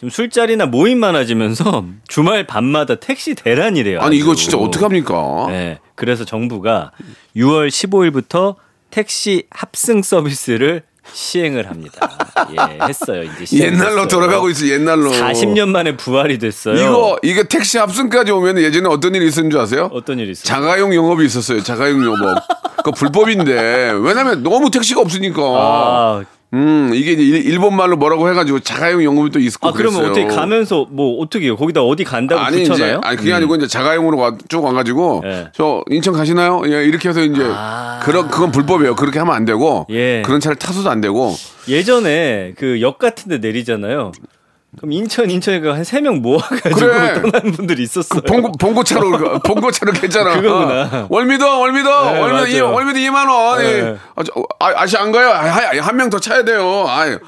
좀 0.00 0.08
술자리나 0.10 0.66
모임 0.66 0.98
많아지면서 0.98 1.84
주말 2.08 2.46
밤마다 2.46 2.94
택시 2.94 3.34
대란이래요. 3.34 4.00
아니, 4.00 4.16
이거 4.16 4.32
아주. 4.32 4.42
진짜 4.44 4.58
어떡합니까? 4.58 5.46
네. 5.48 5.78
그래서 5.96 6.24
정부가 6.24 6.92
6월 7.36 7.68
15일부터 7.68 8.54
택시 8.90 9.44
합승 9.50 10.02
서비스를 10.02 10.82
시행을 11.12 11.68
합니다. 11.68 12.10
예, 12.52 12.86
했어요. 12.86 13.22
이제 13.42 13.64
옛날로. 13.64 14.08
돌아가고 14.08 14.50
있어, 14.50 14.66
옛날로. 14.66 15.10
40년 15.10 15.68
만에 15.68 15.96
부활이 15.96 16.38
됐어요. 16.38 16.76
이거, 16.76 17.18
이게 17.22 17.42
택시 17.44 17.78
합승까지 17.78 18.32
오면 18.32 18.58
예전에 18.58 18.88
어떤 18.88 19.14
일이 19.14 19.26
있었는 19.28 19.50
줄 19.50 19.60
아세요? 19.60 19.90
어떤 19.92 20.18
일이 20.18 20.32
있어요? 20.32 20.44
자가용 20.44 20.94
영업이 20.94 21.24
있었어요. 21.24 21.62
자가용 21.62 22.02
영업. 22.04 22.38
그거 22.78 22.90
불법인데. 22.92 23.92
왜냐면 24.02 24.42
너무 24.42 24.70
택시가 24.70 25.00
없으니까. 25.00 25.42
아, 25.42 26.24
음, 26.52 26.90
이게 26.94 27.12
이제 27.12 27.22
일- 27.22 27.46
일본 27.46 27.76
말로 27.76 27.96
뭐라고 27.96 28.28
해가지고 28.28 28.60
자가용 28.60 29.04
영업이 29.04 29.30
또 29.30 29.38
있었고. 29.38 29.68
아 29.68 29.72
그러면. 29.72 30.04
어떻게 30.06 30.26
가면서 30.26 30.86
뭐 30.90 31.20
어떻게 31.22 31.44
해요? 31.44 31.56
거기다 31.56 31.82
어디 31.82 32.02
간다고 32.02 32.40
아니 32.40 32.62
이제 32.62 32.70
붙여놔요? 32.72 33.00
아니 33.04 33.16
그게 33.16 33.30
음. 33.30 33.36
아니고 33.36 33.54
이제 33.56 33.66
자가용으로 33.68 34.18
와, 34.18 34.36
쭉 34.48 34.64
와가지고 34.64 35.22
예. 35.26 35.48
저 35.52 35.84
인천 35.90 36.12
가시나요? 36.14 36.62
예 36.66 36.84
이렇게 36.84 37.08
해서 37.08 37.22
이제 37.22 37.42
아. 37.44 38.00
그런 38.02 38.28
그건 38.28 38.50
불법이에요. 38.50 38.96
그렇게 38.96 39.18
하면 39.20 39.34
안 39.34 39.44
되고 39.44 39.86
예. 39.90 40.22
그런 40.24 40.40
차를 40.40 40.56
타서도 40.56 40.90
안 40.90 41.00
되고 41.00 41.34
예전에 41.68 42.54
그 42.56 42.80
역 42.80 42.98
같은데 42.98 43.38
내리잖아요. 43.38 44.10
그럼 44.76 44.92
인천 44.92 45.28
인천에 45.30 45.58
한 45.68 45.82
세 45.82 46.00
명 46.00 46.22
모아가지고 46.22 46.74
그래. 46.76 47.14
떠나는 47.20 47.52
분들이 47.52 47.82
있었어요. 47.82 48.20
봉고 48.22 48.52
봉고차로 48.52 49.10
그 49.10 49.38
봉고차로 49.40 49.92
괜찮아. 49.92 50.34
그거구나. 50.40 50.82
어. 50.92 51.06
월미도 51.10 51.60
월미도 51.60 52.12
네, 52.12 52.18
월미도 52.20 52.46
이. 52.46 52.60
월미도 52.60 52.98
2만 53.00 53.28
원. 53.28 53.58
네. 53.58 53.64
예. 53.66 53.96
아, 54.14 54.22
저, 54.22 54.32
아, 54.60 54.72
아시 54.76 54.96
안 54.96 55.10
가요? 55.10 55.30
한명 55.82 56.08
더 56.08 56.20
차야 56.20 56.44
돼요. 56.44 56.84
아, 56.86 57.08
예. 57.08 57.18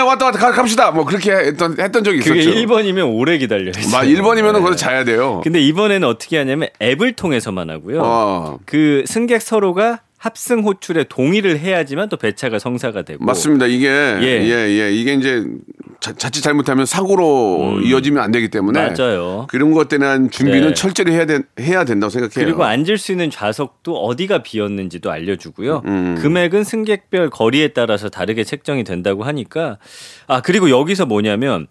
왔다 0.00 0.26
왔다 0.26 0.38
가, 0.38 0.52
갑시다. 0.52 0.90
뭐 0.90 1.04
그렇게 1.04 1.32
했던 1.32 1.76
했던 1.78 2.02
적이 2.02 2.20
그게 2.20 2.40
있었죠. 2.40 2.56
1번이면 2.58 3.14
오래 3.14 3.36
기다려요. 3.38 3.72
마 3.92 4.02
1번이면은 4.02 4.54
거기서 4.62 4.76
자야 4.76 5.04
돼요. 5.04 5.42
근데 5.44 5.60
이번에는 5.60 6.08
어떻게 6.08 6.38
하냐면 6.38 6.68
앱을 6.80 7.12
통해서만 7.12 7.68
하고요. 7.70 8.00
어. 8.02 8.58
그 8.64 9.04
승객 9.06 9.42
서로가 9.42 10.00
합승 10.26 10.64
호출에 10.64 11.04
동의를 11.04 11.60
해야지만 11.60 12.08
또 12.08 12.16
배차가 12.16 12.58
성사가 12.58 13.02
되고 13.02 13.24
맞습니다. 13.24 13.66
이게 13.66 13.88
예, 13.88 14.26
예, 14.26 14.92
이게 14.92 15.14
이제 15.14 15.44
자, 16.00 16.12
자칫 16.14 16.42
잘못하면 16.42 16.84
사고로 16.84 17.80
이어지면 17.84 18.20
안 18.22 18.32
되기 18.32 18.48
때문에 18.48 18.88
음. 18.88 18.94
맞아요. 18.98 19.46
그런 19.48 19.72
것에 19.72 19.98
대한 19.98 20.28
준비는 20.28 20.68
네. 20.68 20.74
철저히 20.74 21.12
해야 21.12 21.26
된 21.26 21.44
해야 21.60 21.84
된다고 21.84 22.10
생각해요. 22.10 22.44
그리고 22.44 22.64
앉을 22.64 22.98
수 22.98 23.12
있는 23.12 23.30
좌석도 23.30 23.96
어디가 23.96 24.42
비었는지도 24.42 25.12
알려주고요. 25.12 25.82
음. 25.86 26.18
금액은 26.20 26.64
승객별 26.64 27.30
거리에 27.30 27.68
따라서 27.68 28.08
다르게 28.08 28.42
책정이 28.42 28.82
된다고 28.82 29.22
하니까 29.22 29.78
아 30.26 30.40
그리고 30.40 30.70
여기서 30.70 31.06
뭐냐면 31.06 31.68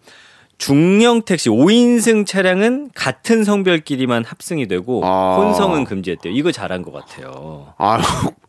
중형 0.58 1.24
택시 1.24 1.50
5인승 1.50 2.26
차량은 2.26 2.92
같은 2.96 3.44
성별끼리만 3.44 4.24
합승이 4.24 4.68
되고 4.70 5.02
아. 5.04 5.36
혼성은 5.38 5.84
금지했대요. 5.84 6.34
이거 6.34 6.54
잘한 6.54 6.82
것 6.84 6.94
같아요. 6.94 7.74
아 7.78 8.00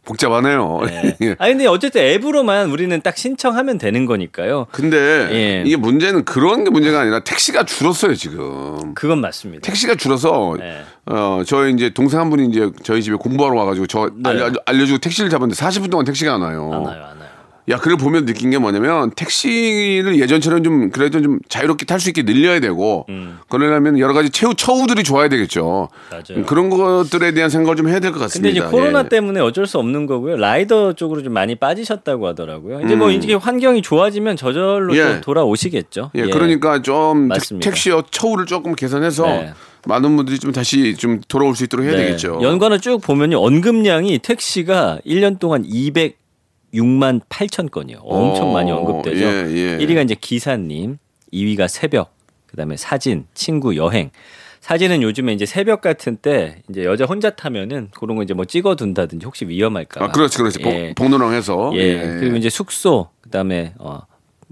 복잡하네요. 0.07 0.81
네. 0.87 1.17
예. 1.21 1.37
아 1.39 1.49
근데 1.49 1.67
어쨌든 1.67 2.01
앱으로만 2.01 2.71
우리는 2.71 2.99
딱 3.03 3.17
신청하면 3.19 3.77
되는 3.77 4.07
거니까요. 4.07 4.67
근데 4.73 4.97
예. 4.97 5.63
이게 5.67 5.77
문제는 5.77 6.25
그런 6.25 6.65
게 6.65 6.71
문제가 6.71 7.01
아니라 7.01 7.21
택시가 7.21 7.65
줄었어요 7.65 8.15
지금. 8.15 8.95
그건 8.95 9.21
맞습니다. 9.21 9.67
택시가 9.67 9.97
줄어서 9.97 10.57
네. 10.59 10.83
어 11.07 11.43
저희 11.45 11.73
이제 11.73 11.91
동생 11.91 12.21
한 12.21 12.31
분이 12.31 12.49
이제 12.49 12.71
저희 12.85 13.03
집에 13.03 13.17
공부하러 13.17 13.55
와가지고 13.57 13.87
저 13.89 14.11
네. 14.15 14.31
알려, 14.31 14.53
알려주고 14.65 14.99
택시를 14.99 15.29
잡았는데 15.29 15.55
40분 15.61 15.91
동안 15.91 16.07
택시가 16.07 16.35
안 16.35 16.41
와요. 16.43 16.71
안 16.73 16.81
와요, 16.83 17.05
안 17.11 17.19
와요. 17.19 17.26
야, 17.69 17.79
그걸 17.79 17.97
보면 17.97 18.27
느낀 18.27 18.51
게 18.51 18.59
뭐냐면 18.59 19.11
택시를 19.11 20.21
예전처럼 20.21 20.63
좀 20.63 20.91
그래도 20.91 21.21
좀 21.21 21.41
자유롭게 21.49 21.85
탈 21.85 21.99
수 21.99 22.11
있게 22.11 22.23
늘려야 22.23 22.61
되고 22.61 23.07
그러려면 23.49 23.99
여러 23.99 24.13
가지 24.13 24.31
최후 24.31 24.55
처우들이 24.55 25.03
좋아야 25.03 25.29
되겠죠. 25.29 25.89
음. 25.93 26.11
맞아요. 26.11 26.45
그런 26.47 26.71
것들에 26.71 27.33
대한 27.33 27.51
생각을 27.51 27.77
좀 27.77 27.89
해야 27.89 27.99
될것 27.99 28.19
근데 28.21 28.25
같습니다. 28.27 28.51
이제 28.51 28.61
코로나 28.71 29.01
예. 29.05 29.09
때문에 29.09 29.41
어쩔 29.41 29.67
수 29.67 29.79
없는 29.79 30.07
거고요. 30.07 30.37
라이더 30.37 30.93
쪽으로 30.93 31.23
좀 31.23 31.33
많이 31.33 31.55
빠지셨다고 31.55 32.27
하더라고요. 32.29 32.83
이제 32.83 32.95
음. 32.95 32.99
뭐 32.99 33.11
이제 33.11 33.35
환경이 33.35 33.83
좋아지면 33.83 34.37
저절로 34.37 34.97
예. 34.97 35.03
또 35.17 35.21
돌아오시겠죠. 35.23 36.11
예, 36.15 36.27
그러니까 36.27 36.83
좀 36.83 37.29
맞습니다. 37.29 37.69
택, 37.69 37.77
시 37.77 37.91
처우를 38.11 38.47
조금 38.47 38.75
개선해서 38.75 39.27
네. 39.27 39.53
많은 39.87 40.17
분들이 40.17 40.39
좀 40.39 40.53
다시 40.53 40.95
좀 40.97 41.21
돌아올 41.29 41.57
수 41.57 41.65
있도록 41.65 41.87
해야 41.87 41.97
네. 41.97 42.07
되겠죠. 42.07 42.41
연관을 42.43 42.81
쭉 42.81 43.01
보면요. 43.01 43.39
언급량이 43.41 44.19
택시가 44.19 44.99
1년 45.07 45.39
동안 45.39 45.65
206만 46.81 47.21
8천 47.29 47.71
건이요. 47.71 47.99
엄청 48.03 48.51
어, 48.51 48.53
많이 48.53 48.71
언급되죠. 48.71 49.25
예, 49.25 49.29
예. 49.29 49.79
1위가 49.79 50.05
이제 50.05 50.15
기사님, 50.21 50.99
2위가 51.33 51.69
새벽, 51.69 52.15
그다음에 52.47 52.77
사진, 52.77 53.27
친구, 53.35 53.77
여행. 53.77 54.11
사진은 54.61 55.03
요즘에 55.03 55.33
이제 55.33 55.47
새벽 55.47 55.81
같은 55.81 56.17
때 56.17 56.63
이제 56.69 56.85
여자 56.85 57.05
혼자 57.05 57.31
타면은 57.31 57.89
그런 57.95 58.17
거 58.17 58.23
이제 58.25 58.35
뭐 58.35 58.45
찍어둔다든지 58.45 59.25
혹시 59.25 59.47
위험할까 59.47 60.01
봐. 60.01 60.07
아, 60.07 60.09
그렇지, 60.11 60.39
그렇지. 60.39 60.59
예. 60.65 60.95
복- 60.95 61.05
복로랑해서. 61.05 61.71
예. 61.75 62.17
그리고 62.19 62.37
이제 62.37 62.51
숙소, 62.51 63.09
그다음에 63.21 63.75
어, 63.79 64.01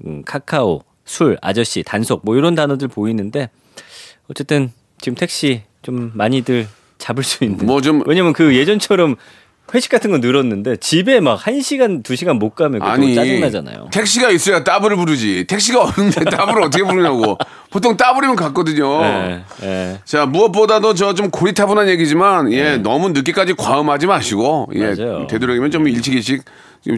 음, 0.06 0.22
카카오, 0.24 0.82
술, 1.04 1.36
아저씨, 1.42 1.82
단속 1.82 2.20
뭐 2.24 2.36
이런 2.36 2.54
단어들 2.54 2.88
보이는데 2.88 3.50
어쨌든 4.30 4.70
지금 5.00 5.16
택시 5.16 5.62
좀 5.82 6.12
많이들 6.14 6.68
잡을 6.98 7.24
수 7.24 7.42
있는. 7.44 7.66
뭐 7.66 7.80
좀- 7.80 8.02
왜냐면 8.06 8.32
그 8.32 8.54
예전처럼 8.56 9.16
회식 9.72 9.90
같은 9.90 10.10
거 10.10 10.18
늘었는데 10.18 10.76
집에 10.76 11.20
막 11.20 11.40
1시간, 11.40 12.02
2시간 12.02 12.38
못 12.38 12.50
가면 12.50 12.82
아니 12.82 13.14
짜증 13.14 13.40
나잖아요. 13.40 13.88
택시가 13.92 14.30
있어야 14.30 14.62
따블을 14.62 14.96
부르지. 14.96 15.44
택시가 15.48 15.82
없는데 15.82 16.24
따블을 16.30 16.62
어떻게 16.62 16.84
부르냐고. 16.84 17.38
보통 17.70 17.96
따블이면 17.96 18.36
갔거든요. 18.36 19.02
예. 19.02 19.42
예. 19.62 19.98
자 20.04 20.26
무엇보다도 20.26 20.94
저 20.94 21.14
좀 21.14 21.30
고리타분한 21.30 21.88
얘기지만 21.88 22.52
예 22.52 22.76
너무 22.76 23.08
늦게까지 23.10 23.54
과음하지 23.54 24.06
마시고 24.06 24.68
예 24.74 24.94
네. 24.94 25.04
맞아요. 25.04 25.26
되도록이면 25.28 25.70
좀 25.70 25.88
일찍 25.88 26.14
일찍 26.14 26.42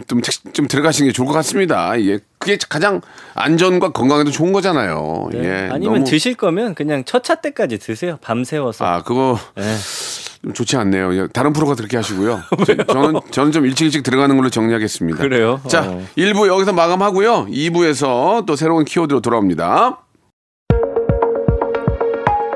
좀, 0.08 0.20
좀, 0.52 0.66
들어가시는 0.66 1.08
게 1.08 1.12
좋을 1.12 1.28
것 1.28 1.32
같습니다. 1.35 1.99
예 2.00 2.18
그게 2.38 2.58
가장 2.68 3.00
안전과 3.35 3.92
건강에도 3.92 4.30
좋은 4.32 4.52
거잖아요. 4.52 5.28
네. 5.32 5.38
예 5.44 5.68
아니면 5.70 6.02
드실 6.04 6.35
거면 6.35 6.75
그냥 6.75 7.04
첫 7.04 7.23
차 7.23 7.37
때까지 7.37 7.78
드세요. 7.78 8.18
밤 8.20 8.42
새워서. 8.44 8.85
아 8.85 9.02
그거 9.02 9.38
예. 9.58 9.62
좀 10.47 10.55
좋지 10.55 10.76
않네요. 10.76 11.12
예, 11.17 11.26
다른 11.33 11.53
프로가 11.53 11.75
그렇게 11.75 11.97
하시고요. 11.97 12.41
저, 12.65 12.76
저는 12.76 13.21
저는 13.33 13.50
좀 13.50 13.67
일찍 13.67 13.87
일찍 13.87 14.05
들어가는 14.05 14.37
걸로 14.37 14.49
정리하겠습니다. 14.49 15.19
그래요? 15.19 15.61
자, 15.67 15.83
어. 15.83 16.07
1부 16.17 16.47
여기서 16.47 16.73
마감하고요. 16.73 17.47
2부에서 17.47 18.47
또 18.47 18.55
새로운 18.55 18.85
키워드로 18.85 19.21
돌아옵니다. 19.21 19.99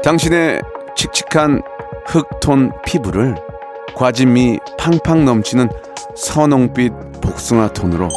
당신의 0.04 0.60
칙칙한 0.96 1.62
흑톤 2.06 2.72
피부를 2.86 3.34
과즙미 3.96 4.60
팡팡 4.78 5.24
넘치는 5.24 5.68
선홍빛 6.16 6.92
복숭아 7.20 7.72
톤으로 7.72 8.08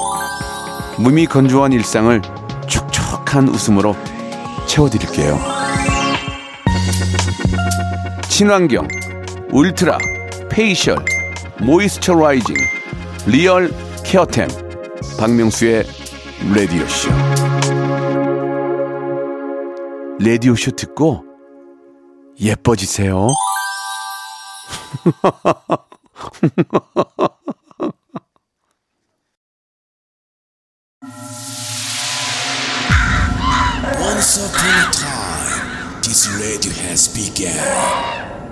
무미 0.99 1.25
건조한 1.25 1.73
일상을 1.73 2.21
촉촉한 2.67 3.49
웃음으로 3.49 3.95
채워드릴게요. 4.67 5.39
친환경, 8.29 8.87
Ultra, 9.55 9.99
Facial, 10.49 10.97
Moisturizing, 11.61 12.55
Real 13.27 13.69
Care템, 14.03 14.47
박명수의 15.19 15.83
라디오쇼. 16.55 17.11
라디오쇼 20.19 20.71
듣고 20.71 21.23
예뻐지세요. 22.41 23.27
Once 34.01 34.37
upon 34.37 34.73
a 34.79 34.89
time, 34.91 36.01
this 36.01 36.27
radio 36.41 36.73
has 36.89 37.07
begun. 37.13 38.22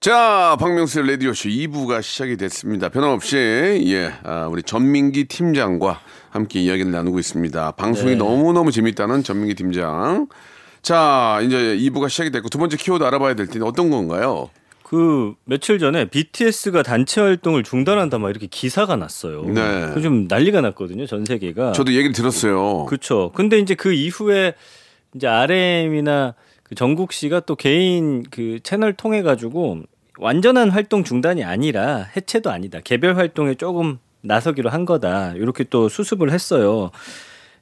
자, 0.00 0.56
박명수의 0.60 1.10
라디오쇼 1.10 1.48
2부가 1.48 2.02
시작이 2.02 2.36
됐습니다. 2.36 2.88
변함없이, 2.88 3.36
예, 3.36 4.12
아, 4.22 4.46
우리 4.46 4.62
전민기 4.62 5.24
팀장과 5.24 6.00
함께 6.30 6.60
이야기를 6.60 6.92
나누고 6.92 7.18
있습니다. 7.18 7.72
방송이 7.72 8.14
너무너무 8.14 8.70
재밌다는 8.70 9.24
전민기 9.24 9.56
팀장. 9.56 10.28
자, 10.82 11.40
이제 11.42 11.76
2부가 11.78 12.08
시작이 12.08 12.30
됐고, 12.30 12.48
두 12.48 12.58
번째 12.58 12.76
키워드 12.76 13.02
알아봐야 13.02 13.34
될 13.34 13.48
텐데 13.48 13.66
어떤 13.66 13.90
건가요? 13.90 14.50
그 14.84 15.34
며칠 15.44 15.80
전에 15.80 16.04
BTS가 16.04 16.84
단체 16.84 17.20
활동을 17.20 17.64
중단한다 17.64 18.18
막 18.18 18.30
이렇게 18.30 18.46
기사가 18.46 18.94
났어요. 18.94 19.42
네. 19.46 19.90
그좀 19.94 20.26
난리가 20.28 20.60
났거든요. 20.60 21.06
전 21.06 21.24
세계가. 21.24 21.72
저도 21.72 21.92
얘기를 21.92 22.12
들었어요. 22.12 22.86
그렇죠. 22.86 23.32
근데 23.34 23.58
이제 23.58 23.74
그 23.74 23.92
이후에 23.92 24.54
이제 25.14 25.26
RM이나 25.26 26.34
그 26.68 26.74
정국 26.74 27.12
씨가 27.12 27.40
또 27.40 27.56
개인 27.56 28.24
그 28.30 28.60
채널 28.62 28.92
통해 28.92 29.22
가지고 29.22 29.82
완전한 30.18 30.70
활동 30.70 31.04
중단이 31.04 31.44
아니라 31.44 32.08
해체도 32.16 32.50
아니다. 32.50 32.80
개별 32.82 33.16
활동에 33.16 33.54
조금 33.54 33.98
나서기로 34.20 34.68
한 34.68 34.84
거다. 34.84 35.34
이렇게 35.34 35.64
또 35.64 35.88
수습을 35.88 36.30
했어요. 36.32 36.90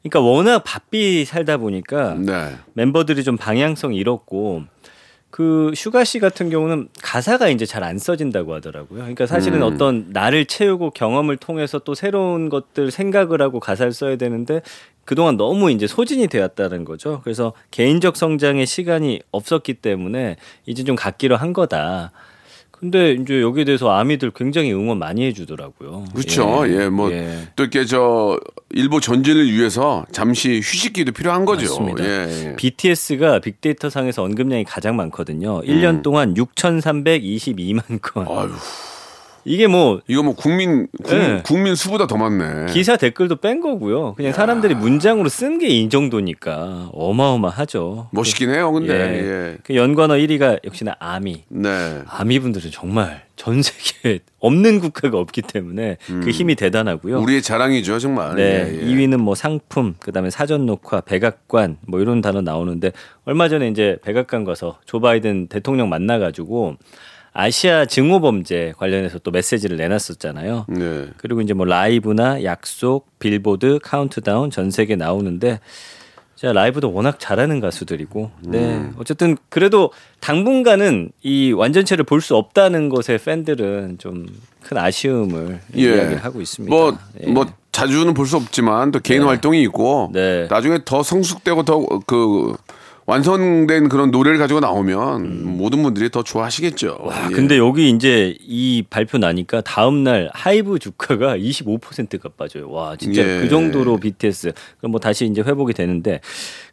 그러니까 0.03 0.21
워낙 0.21 0.63
바삐 0.65 1.25
살다 1.25 1.59
보니까 1.59 2.15
네. 2.15 2.57
멤버들이 2.75 3.25
좀 3.25 3.37
방향성이 3.37 3.97
잃었고 3.97 4.65
그 5.31 5.73
슈가 5.75 6.05
씨 6.05 6.19
같은 6.19 6.49
경우는 6.49 6.89
가사가 7.03 7.49
이제 7.49 7.67
잘 7.67 7.85
안 7.85 7.99
써진다고 7.99 8.55
하더라고요. 8.55 9.01
그러니까 9.01 9.27
사실은 9.27 9.59
음. 9.59 9.63
어떤 9.65 10.07
나를 10.11 10.47
채우고 10.47 10.91
경험을 10.91 11.37
통해서 11.37 11.79
또 11.79 11.95
새로운 11.95 12.49
것들 12.49 12.91
생각을 12.91 13.43
하고 13.43 13.61
가사를 13.61 13.93
써야 13.93 14.17
되는데 14.17 14.63
그동안 15.07 15.37
너무 15.37 15.71
이제 15.71 15.87
소진이 15.87 16.27
되었다는 16.27 16.85
거죠. 16.85 17.21
그래서 17.25 17.55
개인적 17.71 18.17
성장의 18.17 18.67
시간이 18.67 19.21
없었기 19.31 19.75
때문에 19.75 20.37
이제 20.67 20.85
좀 20.85 20.97
갖기로 20.97 21.37
한 21.37 21.53
거다. 21.55 22.13
근데 22.73 23.13
이제 23.13 23.41
여기에 23.41 23.65
대해서 23.65 23.91
아미들 23.91 24.33
굉장히 24.33 24.73
응원 24.73 24.99
많이 24.99 25.25
해주더라고요. 25.25 26.05
그렇죠. 26.15 26.65
예, 26.69 26.91
뭐, 26.91 27.11
예. 27.11 27.49
또 27.57 27.63
이렇게 27.63 27.87
저, 27.87 28.39
일부 28.71 29.01
전진을 29.01 29.51
위해서 29.51 30.05
잠시 30.13 30.59
휴식기도 30.59 31.13
필요한 31.13 31.47
거죠. 31.47 31.67
맞습니다. 31.67 32.05
예, 32.05 32.49
예. 32.51 32.57
BTS가 32.57 33.39
빅데이터 33.39 33.89
상에서 33.89 34.25
언급량이 34.25 34.65
가장 34.65 34.97
많거든요. 34.97 35.63
1년 35.63 36.03
동안 36.03 36.35
6,322만 36.35 38.03
건. 38.03 38.27
음. 38.27 38.39
아유, 38.39 38.51
이게 39.49 39.69
뭐 39.69 40.01
이거 40.09 40.25
뭐 40.25 40.35
국민, 40.35 40.89
국민, 41.05 41.23
예. 41.23 41.43
국민 41.45 41.75
수보다 41.77 42.09
더 42.09 42.17
많네. 42.17 42.73
기사 42.73 42.97
댓글도 42.97 43.37
뺀 43.37 43.61
거고요. 43.61 44.15
그냥 44.15 44.33
사람들이 44.33 44.75
문장으로 44.75 45.29
쓴 45.29 45.59
게 45.59 45.69
이 45.69 45.89
정도니까 45.89 46.91
어마어마하죠. 46.93 48.09
멋있긴 48.11 48.51
해요, 48.51 48.73
근데. 48.73 48.93
예. 48.93 49.27
예. 49.53 49.57
그 49.63 49.77
연관어 49.77 50.15
1위가 50.15 50.65
역시나 50.65 50.97
아미. 50.99 51.45
네. 51.49 52.03
아미 52.09 52.41
분들은 52.41 52.71
정말 52.73 53.25
전 53.37 53.63
세계에 53.63 54.19
없는 54.41 54.81
국가가 54.81 55.19
없기 55.19 55.43
때문에 55.43 55.99
그 56.07 56.31
힘이 56.31 56.55
대단하고요. 56.57 57.19
음. 57.19 57.23
우리의 57.23 57.43
자랑이죠, 57.43 57.99
정말. 58.01 58.35
네, 58.35 58.43
예, 58.69 58.81
예. 58.83 58.85
2위는 58.87 59.19
뭐 59.19 59.35
상품, 59.37 59.95
그다음에 60.01 60.31
사전 60.31 60.67
녹화, 60.67 61.01
백악관 61.01 61.77
뭐 61.87 62.01
이런 62.01 62.21
단어 62.21 62.41
나오는데 62.41 62.91
얼마 63.25 63.49
전에 63.49 63.69
이제 63.69 63.99
백악관 64.03 64.45
가서 64.45 64.79
조 64.87 65.01
바이든 65.01 65.47
대통령 65.49 65.89
만나 65.89 66.19
가지고 66.19 66.77
아시아 67.39 67.85
증오 67.85 68.21
범죄 68.21 68.73
관련해서 68.79 69.19
또 69.19 69.31
메시지를 69.31 69.77
내놨었잖아요. 69.77 70.67
네. 70.69 71.07
그리고 71.19 71.43
이제 71.43 71.53
뭐 71.53 71.67
라이브나 71.67 72.43
약속, 72.45 73.07
빌보드, 73.19 73.79
카운트다운 73.83 74.51
전 74.51 74.71
세계 74.71 74.97
나오는데 74.97 75.61
제가 76.37 76.53
라이브도 76.53 76.93
워낙 76.93 77.19
잘하는 77.19 77.61
가수들이고, 77.61 78.31
네 78.43 78.59
음. 78.59 78.95
어쨌든 78.99 79.37
그래도 79.49 79.91
당분간은 80.21 81.11
이 81.23 81.53
완전체를 81.53 82.05
볼 82.05 82.21
수 82.21 82.37
없다는 82.37 82.89
것에 82.89 83.19
팬들은 83.19 83.99
좀 83.99 84.27
큰 84.67 84.79
아쉬움을 84.79 85.61
이야기를 85.75 86.25
하고 86.25 86.41
있습니다. 86.41 86.75
예. 86.75 86.79
뭐, 86.79 86.99
예. 87.23 87.31
뭐 87.31 87.47
자주는 87.71 88.13
볼 88.15 88.27
수 88.27 88.37
없지만 88.37 88.91
또 88.91 88.99
개인 88.99 89.23
활동이 89.23 89.63
있고 89.63 90.11
네. 90.13 90.49
나중에 90.51 90.81
더 90.85 91.03
성숙되고 91.05 91.63
더그 91.63 92.57
완성된 93.07 93.89
그런 93.89 94.11
노래를 94.11 94.39
가지고 94.39 94.61
나오면 94.61 95.57
모든 95.57 95.83
분들이 95.83 96.11
더 96.11 96.23
좋아하시겠죠. 96.23 96.99
와, 97.01 97.17
예. 97.17 97.21
아, 97.21 97.29
근데 97.29 97.57
여기 97.57 97.89
이제 97.89 98.37
이 98.41 98.83
발표 98.91 99.17
나니까 99.19 99.61
다음 99.61 100.03
날 100.03 100.29
하이브 100.35 100.79
주가가 100.81 101.37
25%가 101.39 102.29
빠져요. 102.37 102.69
와, 102.71 102.97
진짜 102.97 103.23
예. 103.23 103.41
그 103.41 103.49
정도로 103.49 103.99
BTS 103.99 104.53
그럼 104.79 104.91
뭐 104.91 105.01
다시 105.01 105.25
이제 105.25 105.41
회복이 105.41 105.73
되는데 105.73 106.21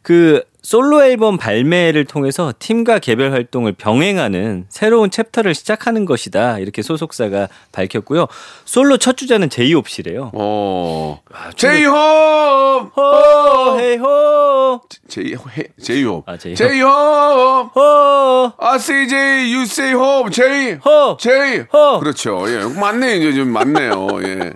그 0.02 0.42
솔로 0.64 1.04
앨범 1.04 1.36
발매를 1.36 2.06
통해서 2.06 2.52
팀과 2.58 2.98
개별 2.98 3.32
활동을 3.32 3.72
병행하는 3.74 4.64
새로운 4.70 5.10
챕터를 5.10 5.54
시작하는 5.54 6.06
것이다. 6.06 6.58
이렇게 6.58 6.80
소속사가 6.80 7.48
밝혔고요. 7.70 8.26
솔로 8.64 8.96
첫 8.96 9.18
주자는 9.18 9.50
제이홉 9.50 9.90
씨래요. 9.90 10.30
어. 10.32 11.20
아, 11.30 11.50
제이홉! 11.54 11.92
호 12.96 13.78
헤이호 13.78 14.80
제이홉. 15.06 15.42
제이홉. 15.82 16.28
아, 16.28 16.38
제이홉. 16.38 16.56
제이홉! 16.56 17.76
호 17.76 18.52
I 18.56 18.76
say 18.76 19.06
J, 19.06 19.18
you 19.54 19.62
say 19.64 19.92
hope. 19.92 20.30
제이. 20.32 20.78
호 20.82 21.18
제이. 21.20 21.64
호. 21.74 22.00
그렇죠. 22.00 22.42
예. 22.48 22.64
맞네. 22.80 23.18
이제 23.18 23.34
좀 23.34 23.50
맞네요. 23.50 24.08
예. 24.22 24.52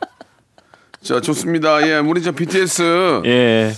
자, 1.02 1.20
좋습니다. 1.20 1.86
예. 1.86 1.98
우리 1.98 2.22
저 2.22 2.32
BTS. 2.32 3.20
예. 3.26 3.72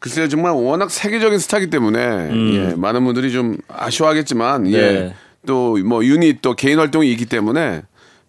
글쎄요, 0.00 0.28
정말 0.28 0.52
워낙 0.52 0.90
세계적인 0.90 1.38
스타기 1.38 1.68
때문에 1.68 2.00
예, 2.00 2.74
많은 2.74 3.04
분들이 3.04 3.30
좀 3.30 3.58
아쉬워하겠지만 3.68 4.66
음. 4.66 4.70
네. 4.70 4.78
예, 4.78 5.14
또뭐 5.46 6.04
유닛 6.04 6.42
또 6.42 6.54
개인 6.54 6.78
활동이 6.78 7.10
있기 7.12 7.26
때문에 7.26 7.82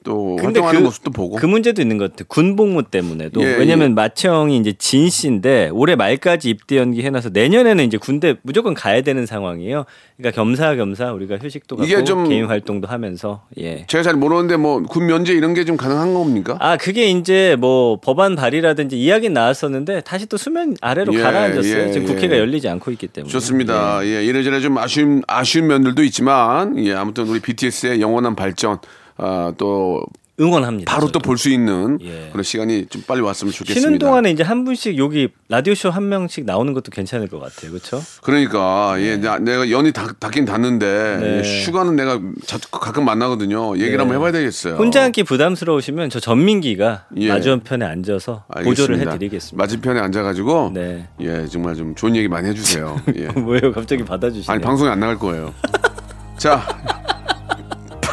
또 0.04 0.38
활동하는 0.42 0.84
모습도 0.84 1.12
보고 1.12 1.36
그 1.36 1.46
문제도 1.46 1.80
있는 1.82 1.98
것 1.98 2.12
같아요. 2.12 2.26
군복무 2.28 2.84
때문에도 2.84 3.42
예, 3.44 3.56
왜냐면 3.58 3.94
마채형이 3.94 4.58
이제 4.58 4.74
진 4.74 5.10
씨인데 5.10 5.70
올해 5.74 5.96
말까지 5.96 6.50
입대 6.50 6.78
연기 6.78 7.04
해놔서 7.04 7.30
내년에는 7.30 7.86
이제 7.86 7.98
군대 7.98 8.36
무조건 8.42 8.74
가야 8.74 9.02
되는 9.02 9.26
상황이에요. 9.28 9.86
그러니까 10.18 10.36
겸사겸사 10.42 11.12
우리가 11.14 11.38
휴식도 11.38 11.78
이게 11.84 11.96
갖고 11.96 12.06
좀- 12.06 12.28
개인 12.30 12.46
활동도 12.46 12.88
하면서 12.88 13.44
예. 13.60 13.86
제가 13.88 14.04
잘 14.04 14.16
모르는데 14.16 14.58
뭐 14.58 14.82
군 14.84 15.06
면제 15.06 15.34
이런 15.34 15.54
게 15.54 15.62
좀 15.64 15.78
가능한 15.78 16.14
겁니까? 16.16 16.58
아 16.60 16.76
그게 16.78 17.06
이제 17.12 17.56
뭐 17.60 18.00
법안 18.02 18.36
발의라든지 18.36 19.00
이야기는 19.00 19.34
나왔었는데 19.34 20.02
다시 20.02 20.26
또 20.26 20.38
수면 20.38 20.76
아래로 20.82 21.14
예, 21.14 21.22
가라앉았어요. 21.22 21.78
예, 21.88 21.92
지금 21.92 22.08
예. 22.10 22.14
국회가 22.14 22.38
열리지 22.40 22.68
않고 22.68 22.90
있기 22.92 23.08
때문에 23.08 23.32
좋습니다. 23.32 24.04
예, 24.06 24.24
이래저래 24.26 24.60
좀 24.62 24.78
아쉬운 24.80 25.22
아쉬운 25.28 25.68
면들도 25.68 26.04
있지만 26.06 26.84
예, 26.84 26.94
아무튼 26.94 27.28
우리 27.28 27.40
BTS의 27.40 28.02
영원한 28.02 28.36
발전 28.36 28.80
아, 29.22 29.54
또 29.58 30.02
응원합니다. 30.40 30.92
바로 30.92 31.12
또. 31.12 31.20
볼 31.20 31.38
수 31.38 31.50
있는 31.52 32.00
예. 32.02 32.30
그런 32.32 32.42
시간이 32.44 32.88
좀 32.88 33.04
빨리 33.06 33.22
왔으면 33.22 33.54
좋겠습니다. 33.54 33.80
쉬는 33.80 34.00
동안에 34.00 34.32
이제 34.32 34.42
한 34.42 34.64
분씩 34.66 34.98
여기 34.98 35.28
라디오 35.50 35.76
쇼 35.76 35.92
한 35.92 36.10
명씩 36.10 36.46
나오는 36.46 36.74
것도 36.74 36.90
괜찮을 36.92 37.28
것 37.28 37.40
같아요. 37.40 37.70
그렇죠? 37.72 38.02
그러니까 38.24 38.96
예, 39.00 39.18
나- 39.18 39.38
내가 39.38 39.70
연이 39.70 39.92
다, 39.92 40.08
닿긴 40.20 40.46
닿는데 40.46 41.18
네. 41.20 41.42
예, 41.44 41.64
휴가는 41.66 41.96
내가 41.96 42.20
자, 42.48 42.58
가끔 42.72 43.06
만나거든요. 43.06 43.78
얘기를 43.78 44.00
한번 44.00 44.18
해봐야 44.18 44.32
되겠어요. 44.32 44.76
혼자 44.78 45.04
앉기 45.04 45.24
부담스러우시면 45.26 46.10
저 46.10 46.20
전민기가 46.20 47.06
예. 47.18 47.28
맞은편에 47.30 47.86
앉아서 47.86 48.46
보조를 48.64 48.96
알겠습니다. 48.96 49.12
해드리겠습니다. 49.12 49.64
맞은편에 49.64 50.00
앉아가지고 50.00 50.72
네. 50.74 51.08
예 51.20 51.46
정말 51.48 51.76
좀 51.76 51.94
좋은 51.94 52.16
얘기 52.16 52.28
많이 52.28 52.50
해주세요. 52.50 53.00
예. 53.16 53.28
뭐예요? 53.40 53.72
갑자기 53.74 54.04
받아주시네. 54.04 54.52
아니 54.52 54.62
방송에 54.64 54.90
안 54.90 55.00
나갈 55.00 55.20
거예요. 55.20 55.54
자 56.38 56.66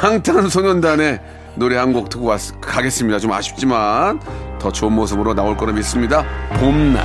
방탄소년단의 0.00 1.20
노래 1.56 1.76
한 1.76 1.92
곡 1.92 2.08
듣고 2.08 2.26
왔, 2.26 2.52
가겠습니다. 2.60 3.18
좀 3.18 3.32
아쉽지만 3.32 4.20
더 4.60 4.70
좋은 4.70 4.92
모습으로 4.92 5.34
나올 5.34 5.56
거라 5.56 5.72
믿습니다. 5.72 6.24
봄날. 6.60 7.04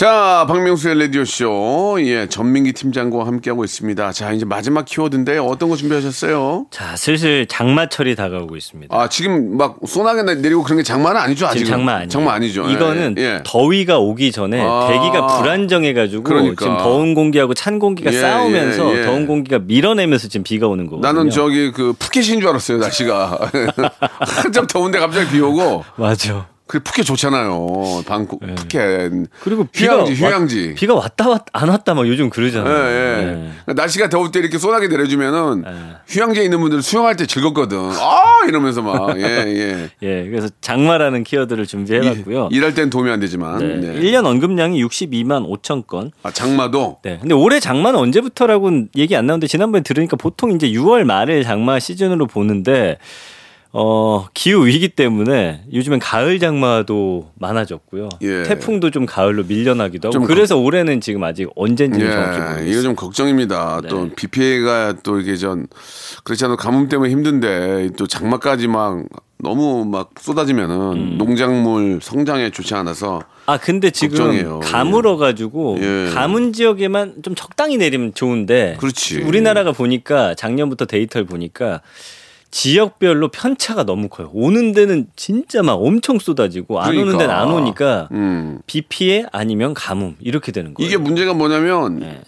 자, 0.00 0.46
박명수의 0.48 0.98
라디오쇼. 0.98 1.98
예, 2.04 2.26
전민기 2.26 2.72
팀장과 2.72 3.26
함께하고 3.26 3.64
있습니다. 3.64 4.12
자, 4.12 4.32
이제 4.32 4.46
마지막 4.46 4.86
키워드인데 4.86 5.36
어떤 5.36 5.68
거 5.68 5.76
준비하셨어요? 5.76 6.68
자, 6.70 6.96
슬슬 6.96 7.44
장마철이 7.46 8.16
다가오고 8.16 8.56
있습니다. 8.56 8.96
아, 8.96 9.10
지금 9.10 9.58
막 9.58 9.76
소나기 9.86 10.22
내리고 10.22 10.62
그런 10.62 10.78
게 10.78 10.82
장마는 10.82 11.20
아니죠, 11.20 11.46
아직. 11.46 11.66
장마 11.66 11.96
아니에요. 11.96 12.08
장마 12.08 12.32
아니죠. 12.32 12.64
예, 12.66 12.72
이거는 12.72 13.16
예. 13.18 13.42
더위가 13.44 13.98
오기 13.98 14.32
전에 14.32 14.62
아. 14.66 14.88
대기가 14.88 15.26
불안정해가지고 15.36 16.22
그러니까. 16.22 16.64
지금 16.64 16.78
더운 16.78 17.12
공기하고 17.12 17.52
찬 17.52 17.78
공기가 17.78 18.10
예, 18.10 18.18
싸우면서 18.18 18.94
예, 18.94 19.00
예. 19.00 19.02
더운 19.02 19.26
공기가 19.26 19.58
밀어내면서 19.58 20.28
지금 20.28 20.44
비가 20.44 20.66
오는 20.66 20.86
거거든요. 20.86 21.12
나는 21.12 21.28
저기 21.28 21.72
그 21.72 21.92
푸켓인 21.98 22.40
줄 22.40 22.48
알았어요 22.48 22.78
날씨가 22.78 23.50
한참 24.18 24.66
더운데 24.66 24.98
갑자기 24.98 25.30
비 25.30 25.40
오고 25.42 25.84
맞아. 25.96 26.48
그 26.70 26.78
푸켓 26.78 27.04
좋잖아요 27.04 28.04
방 28.06 28.28
푸켓 28.28 29.10
그리고 29.40 29.64
비가 29.72 29.94
휴양지 30.04 30.22
왔- 30.22 30.30
휴양지 30.30 30.74
비가 30.76 30.94
왔다 30.94 31.28
왔다 31.28 31.44
안 31.52 31.68
왔다 31.68 31.94
막 31.94 32.06
요즘 32.06 32.26
예, 32.26 32.28
그러잖아요. 32.28 32.74
예. 32.74 33.24
네. 33.24 33.50
그러니까 33.64 33.72
날씨가 33.74 34.08
더울 34.08 34.30
때 34.30 34.38
이렇게 34.38 34.56
소나기 34.56 34.86
내려주면은 34.86 35.64
예. 35.66 35.72
휴양지에 36.06 36.44
있는 36.44 36.60
분들 36.60 36.80
수영할 36.82 37.16
때 37.16 37.26
즐겁거든 37.26 37.76
아 37.98 38.46
이러면서 38.48 38.82
막 38.82 39.16
예 39.18 39.24
예 39.48 39.88
예, 40.02 40.28
그래서 40.28 40.48
장마라는 40.60 41.24
키워드를 41.24 41.66
준비해봤고요. 41.66 42.50
일 42.52 42.62
할 42.62 42.74
땐 42.74 42.88
도움이 42.88 43.10
안 43.10 43.18
되지만 43.18 43.58
네. 43.58 43.76
네. 43.78 44.00
1년 44.00 44.24
언급량이 44.26 44.80
62만 44.84 45.48
5천 45.62 45.88
건. 45.88 46.12
아 46.22 46.30
장마도 46.30 46.98
네. 47.02 47.18
근데 47.20 47.34
올해 47.34 47.58
장마는 47.58 47.98
언제부터라고는 47.98 48.90
얘기 48.96 49.16
안 49.16 49.26
나오는데 49.26 49.48
지난번에 49.48 49.82
들으니까 49.82 50.16
보통 50.16 50.52
이제 50.52 50.68
6월 50.70 51.02
말을 51.02 51.42
장마 51.42 51.80
시즌으로 51.80 52.26
보는데 52.28 52.98
어, 53.72 54.26
기후 54.34 54.66
위기 54.66 54.88
때문에 54.88 55.62
요즘엔 55.72 56.00
가을 56.00 56.40
장마도 56.40 57.30
많아졌고요. 57.36 58.08
예. 58.22 58.42
태풍도 58.42 58.90
좀 58.90 59.06
가을로 59.06 59.44
밀려나기도 59.44 60.08
하고 60.08 60.12
좀 60.12 60.24
그래서 60.24 60.58
올해는 60.58 61.00
지금 61.00 61.22
아직 61.22 61.48
언젠지 61.54 62.00
는 62.00 62.10
정확히 62.10 62.36
예, 62.36 62.40
모르겠어요. 62.40 62.68
이거 62.68 62.82
좀 62.82 62.96
걱정입니다. 62.96 63.82
또 63.88 64.04
네. 64.06 64.10
비 64.16 64.26
피해가 64.26 64.96
또 65.04 65.20
이게 65.20 65.36
전 65.36 65.68
그렇지 66.24 66.44
않아도 66.44 66.56
가뭄 66.56 66.88
때문에 66.88 67.10
힘든데 67.12 67.90
또 67.96 68.08
장마까지 68.08 68.66
막 68.66 69.04
너무 69.38 69.84
막 69.84 70.10
쏟아지면은 70.20 70.76
음. 70.92 71.18
농작물 71.18 72.00
성장에 72.02 72.50
좋지 72.50 72.74
않아서 72.74 73.22
아 73.46 73.56
근데 73.56 73.90
지금 73.90 74.18
걱정이에요. 74.18 74.60
가물어 74.60 75.16
가지고 75.16 75.78
예. 75.80 76.10
가문 76.12 76.52
지역에만 76.52 77.22
좀 77.22 77.36
적당히 77.36 77.76
내리면 77.76 78.14
좋은데 78.14 78.76
그렇지. 78.80 79.20
우리나라가 79.22 79.70
보니까 79.70 80.34
작년부터 80.34 80.86
데이터를 80.86 81.26
보니까 81.26 81.82
지역별로 82.50 83.28
편차가 83.28 83.84
너무 83.84 84.08
커요. 84.08 84.30
오는 84.32 84.72
데는 84.72 85.06
진짜 85.16 85.62
막 85.62 85.74
엄청 85.74 86.18
쏟아지고 86.18 86.80
안 86.80 86.90
오는 86.90 87.00
그러니까. 87.04 87.18
데는 87.18 87.34
안 87.34 87.50
오니까 87.52 88.08
음. 88.12 88.60
비 88.66 88.82
피해 88.82 89.24
아니면 89.32 89.74
가뭄 89.74 90.16
이렇게 90.20 90.52
되는 90.52 90.74
거예요. 90.74 90.86
이게 90.86 90.96
문제가 90.96 91.32
뭐냐면 91.34 92.00
네. 92.00 92.20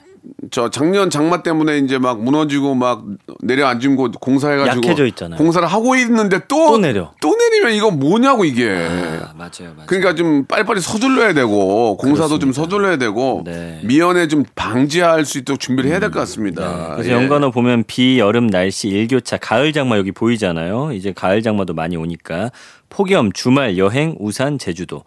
저 0.51 0.71
작년 0.71 1.11
장마 1.11 1.43
때문에 1.43 1.79
이제 1.79 1.99
막 1.99 2.23
무너지고 2.23 2.75
막 2.75 3.03
내려앉은 3.43 3.97
곳 3.97 4.13
공사해가지고 4.21 4.87
약해져 4.87 5.07
있잖아요. 5.07 5.37
공사를 5.39 5.67
하고 5.67 5.97
있는데 5.97 6.39
또 6.49 6.73
또 6.73 6.79
내려. 6.79 7.13
또 7.21 7.35
내리면 7.37 7.73
이거 7.75 7.91
뭐냐고 7.91 8.45
이게. 8.45 8.69
아, 8.71 9.33
맞아요, 9.37 9.73
맞아요. 9.75 9.87
그러니까 9.87 10.15
좀 10.15 10.45
빨리빨리 10.47 10.81
서둘러야 10.81 11.35
되고 11.35 11.97
공사도 11.97 12.39
좀 12.39 12.53
서둘러야 12.53 12.99
되고 12.99 13.43
네. 13.45 13.81
미연에 13.85 14.29
좀 14.29 14.45
방지할 14.55 15.25
수 15.25 15.39
있도록 15.39 15.59
준비를 15.61 15.91
해야 15.91 15.99
될 15.99 16.11
것 16.11 16.21
같습니다. 16.21 16.69
네. 16.69 16.95
그래서 16.95 17.11
예. 17.11 17.15
연관어 17.15 17.51
보면 17.51 17.85
비, 17.87 18.19
여름, 18.19 18.47
날씨, 18.47 18.89
일교차, 18.89 19.39
가을 19.39 19.73
장마 19.73 19.97
여기 19.99 20.13
보이잖아요. 20.13 20.93
이제 20.93 21.13
가을 21.13 21.43
장마도 21.43 21.75
많이 21.75 21.97
오니까 21.97 22.51
폭염, 22.91 23.33
주말, 23.33 23.79
여행, 23.79 24.15
우산, 24.21 24.59
제주도. 24.59 25.03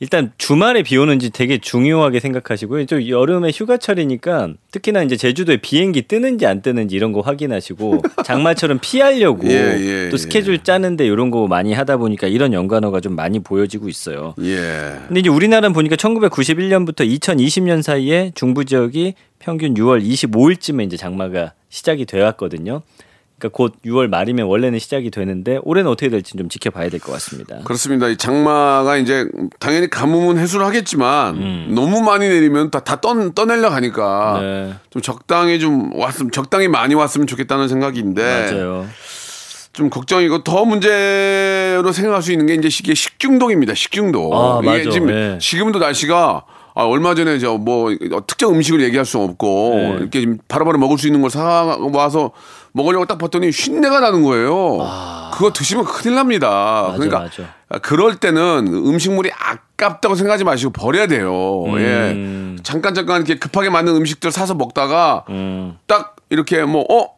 일단 0.00 0.32
주말에 0.38 0.82
비 0.82 0.96
오는지 0.96 1.30
되게 1.30 1.58
중요하게 1.58 2.20
생각하시고요. 2.20 2.86
좀 2.86 3.06
여름에 3.06 3.50
휴가철이니까 3.52 4.50
특히나 4.70 5.02
이제 5.02 5.16
제주도에 5.16 5.56
비행기 5.56 6.02
뜨는지 6.02 6.46
안 6.46 6.62
뜨는지 6.62 6.94
이런 6.94 7.12
거 7.12 7.20
확인하시고 7.20 8.02
장마철은 8.24 8.78
피하려고 8.78 9.48
예, 9.48 9.76
예, 9.80 10.08
또 10.10 10.16
스케줄 10.16 10.62
짜는데 10.62 11.04
이런 11.04 11.30
거 11.30 11.48
많이 11.48 11.72
하다 11.72 11.96
보니까 11.96 12.28
이런 12.28 12.52
연관어가 12.52 13.00
좀 13.00 13.16
많이 13.16 13.40
보여지고 13.40 13.88
있어요. 13.88 14.34
예. 14.40 15.00
근데 15.08 15.20
이제 15.20 15.28
우리나라는 15.28 15.72
보니까 15.72 15.96
1991년부터 15.96 16.98
2020년 16.98 17.82
사이에 17.82 18.30
중부 18.36 18.66
지역이 18.66 19.14
평균 19.40 19.74
6월 19.74 20.04
25일쯤에 20.04 20.86
이제 20.86 20.96
장마가 20.96 21.54
시작이 21.70 22.06
되어 22.06 22.24
왔거든요. 22.24 22.82
그러니까 23.38 23.56
곧 23.56 23.74
6월 23.86 24.08
말이면 24.08 24.46
원래는 24.46 24.78
시작이 24.80 25.10
되는데 25.10 25.58
올해는 25.62 25.90
어떻게 25.90 26.08
될지 26.08 26.36
좀 26.36 26.48
지켜봐야 26.48 26.88
될 26.90 26.98
것 27.00 27.12
같습니다. 27.12 27.58
그렇습니다. 27.64 28.08
이 28.08 28.16
장마가 28.16 28.96
이제 28.96 29.26
당연히 29.60 29.88
가뭄은 29.88 30.38
해소를 30.38 30.66
하겠지만 30.66 31.72
너무 31.74 32.02
많이 32.02 32.28
내리면 32.28 32.70
다, 32.70 32.80
다 32.80 33.00
떠, 33.00 33.30
떠내려 33.30 33.70
가니까 33.70 34.38
음. 34.40 34.42
네. 34.70 34.74
좀 34.90 35.02
적당히 35.02 35.60
좀 35.60 35.92
왔으면 35.94 36.32
적당히 36.32 36.66
많이 36.68 36.94
왔으면 36.94 37.26
좋겠다는 37.28 37.68
생각인데 37.68 38.50
맞아요. 38.50 38.86
좀 39.72 39.90
걱정이고 39.90 40.42
더 40.42 40.64
문제로 40.64 41.92
생각할 41.92 42.22
수 42.22 42.32
있는 42.32 42.46
게 42.46 42.54
이제 42.54 42.68
이게 42.68 42.94
식중독입니다. 42.94 43.74
식중독. 43.74 44.34
아, 44.34 44.60
이게 44.62 44.78
맞아. 44.78 44.90
지금 44.90 45.10
예. 45.10 45.38
지금도 45.40 45.78
날씨가 45.78 46.42
아, 46.74 46.82
얼마 46.84 47.14
전에 47.14 47.38
저 47.38 47.58
뭐 47.58 47.90
특정 48.26 48.54
음식을 48.54 48.80
얘기할 48.82 49.04
수 49.04 49.18
없고 49.18 49.72
네. 49.74 49.96
이렇게 50.00 50.20
좀 50.22 50.38
바로 50.48 50.64
바로 50.64 50.78
먹을 50.78 50.96
수 50.98 51.06
있는 51.06 51.20
걸 51.20 51.30
사 51.30 51.76
와서 51.92 52.32
먹으려고 52.78 53.04
딱 53.06 53.18
봤더니 53.18 53.52
쉰내가 53.52 54.00
나는 54.00 54.22
거예요. 54.22 54.78
그거 55.34 55.52
드시면 55.52 55.84
큰일 55.84 56.14
납니다. 56.16 56.92
그러니까 56.94 57.18
아. 57.18 57.20
맞아. 57.22 57.42
아, 57.68 57.78
그럴 57.78 58.16
때는 58.16 58.66
음식물이 58.68 59.30
아깝다고 59.32 60.14
생각하지 60.14 60.44
마시고 60.44 60.72
버려야 60.72 61.06
돼요. 61.06 61.64
음. 61.66 62.56
예. 62.58 62.62
잠깐 62.62 62.94
잠깐 62.94 63.18
이렇게 63.18 63.38
급하게 63.38 63.68
만든 63.68 63.94
음식들 63.96 64.32
사서 64.32 64.54
먹다가 64.54 65.24
음. 65.28 65.76
딱 65.86 66.16
이렇게 66.30 66.62
뭐 66.64 66.84
어? 66.90 67.17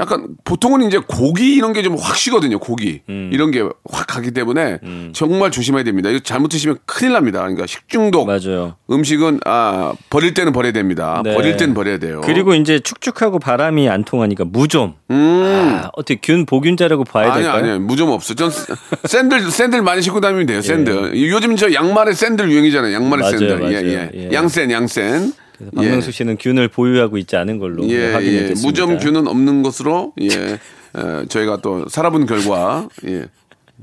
약간 0.00 0.28
보통은 0.44 0.82
이제 0.86 0.98
고기 1.06 1.54
이런 1.54 1.72
게 1.72 1.82
좀확 1.82 2.16
쉬거든요. 2.16 2.58
고기 2.58 3.02
음. 3.08 3.30
이런 3.32 3.50
게 3.50 3.62
확 3.90 4.06
가기 4.06 4.32
때문에 4.32 4.78
정말 5.12 5.50
조심해야 5.50 5.84
됩니다. 5.84 6.10
이거 6.10 6.18
잘못 6.18 6.48
드시면 6.48 6.78
큰일 6.86 7.12
납니다. 7.12 7.40
그러니까 7.40 7.66
식중독 7.66 8.26
맞아요. 8.26 8.76
음식은 8.90 9.40
아 9.44 9.94
버릴 10.10 10.34
때는 10.34 10.52
버려야 10.52 10.72
됩니다. 10.72 11.20
네. 11.24 11.34
버릴 11.34 11.56
때는 11.56 11.74
버려야 11.74 11.98
돼요. 11.98 12.20
그리고 12.24 12.54
이제 12.54 12.78
축축하고 12.78 13.38
바람이 13.38 13.88
안 13.88 14.04
통하니까 14.04 14.44
무좀. 14.44 14.94
아, 15.08 15.90
어떻게 15.94 16.18
균 16.22 16.46
보균자라고 16.46 17.04
봐야 17.04 17.26
음. 17.28 17.32
아니 17.32 17.42
될까요? 17.42 17.72
아니 17.72 17.78
무좀 17.80 18.10
없어. 18.10 18.34
전 18.34 18.50
샌들 19.04 19.50
샌들 19.50 19.82
많이 19.82 20.02
신고 20.02 20.20
다니면 20.20 20.46
돼요. 20.46 20.60
샌들. 20.60 21.12
요즘 21.30 21.56
저 21.56 21.72
양말에 21.72 22.12
샌들 22.12 22.50
유행이잖아요. 22.50 22.94
양말에 22.94 23.20
예. 23.20 23.22
맞아요, 23.22 23.38
샌들. 23.38 23.58
맞아요. 23.58 23.74
예, 23.76 23.82
예. 23.82 24.10
예. 24.14 24.32
양센 24.32 24.70
양센. 24.70 25.32
그래서 25.58 25.72
박명수 25.74 26.12
씨는 26.12 26.36
균을 26.38 26.68
보유하고 26.68 27.18
있지 27.18 27.36
않은 27.36 27.58
걸로 27.58 27.86
예, 27.88 28.12
확인이 28.12 28.34
예. 28.34 28.40
됐습니다. 28.48 28.66
무점 28.66 28.98
균은 28.98 29.26
없는 29.26 29.62
것으로 29.62 30.12
예. 30.20 30.28
에, 30.28 30.58
저희가 31.28 31.58
또 31.62 31.88
살아본 31.88 32.26
결과 32.26 32.88
예. 33.06 33.26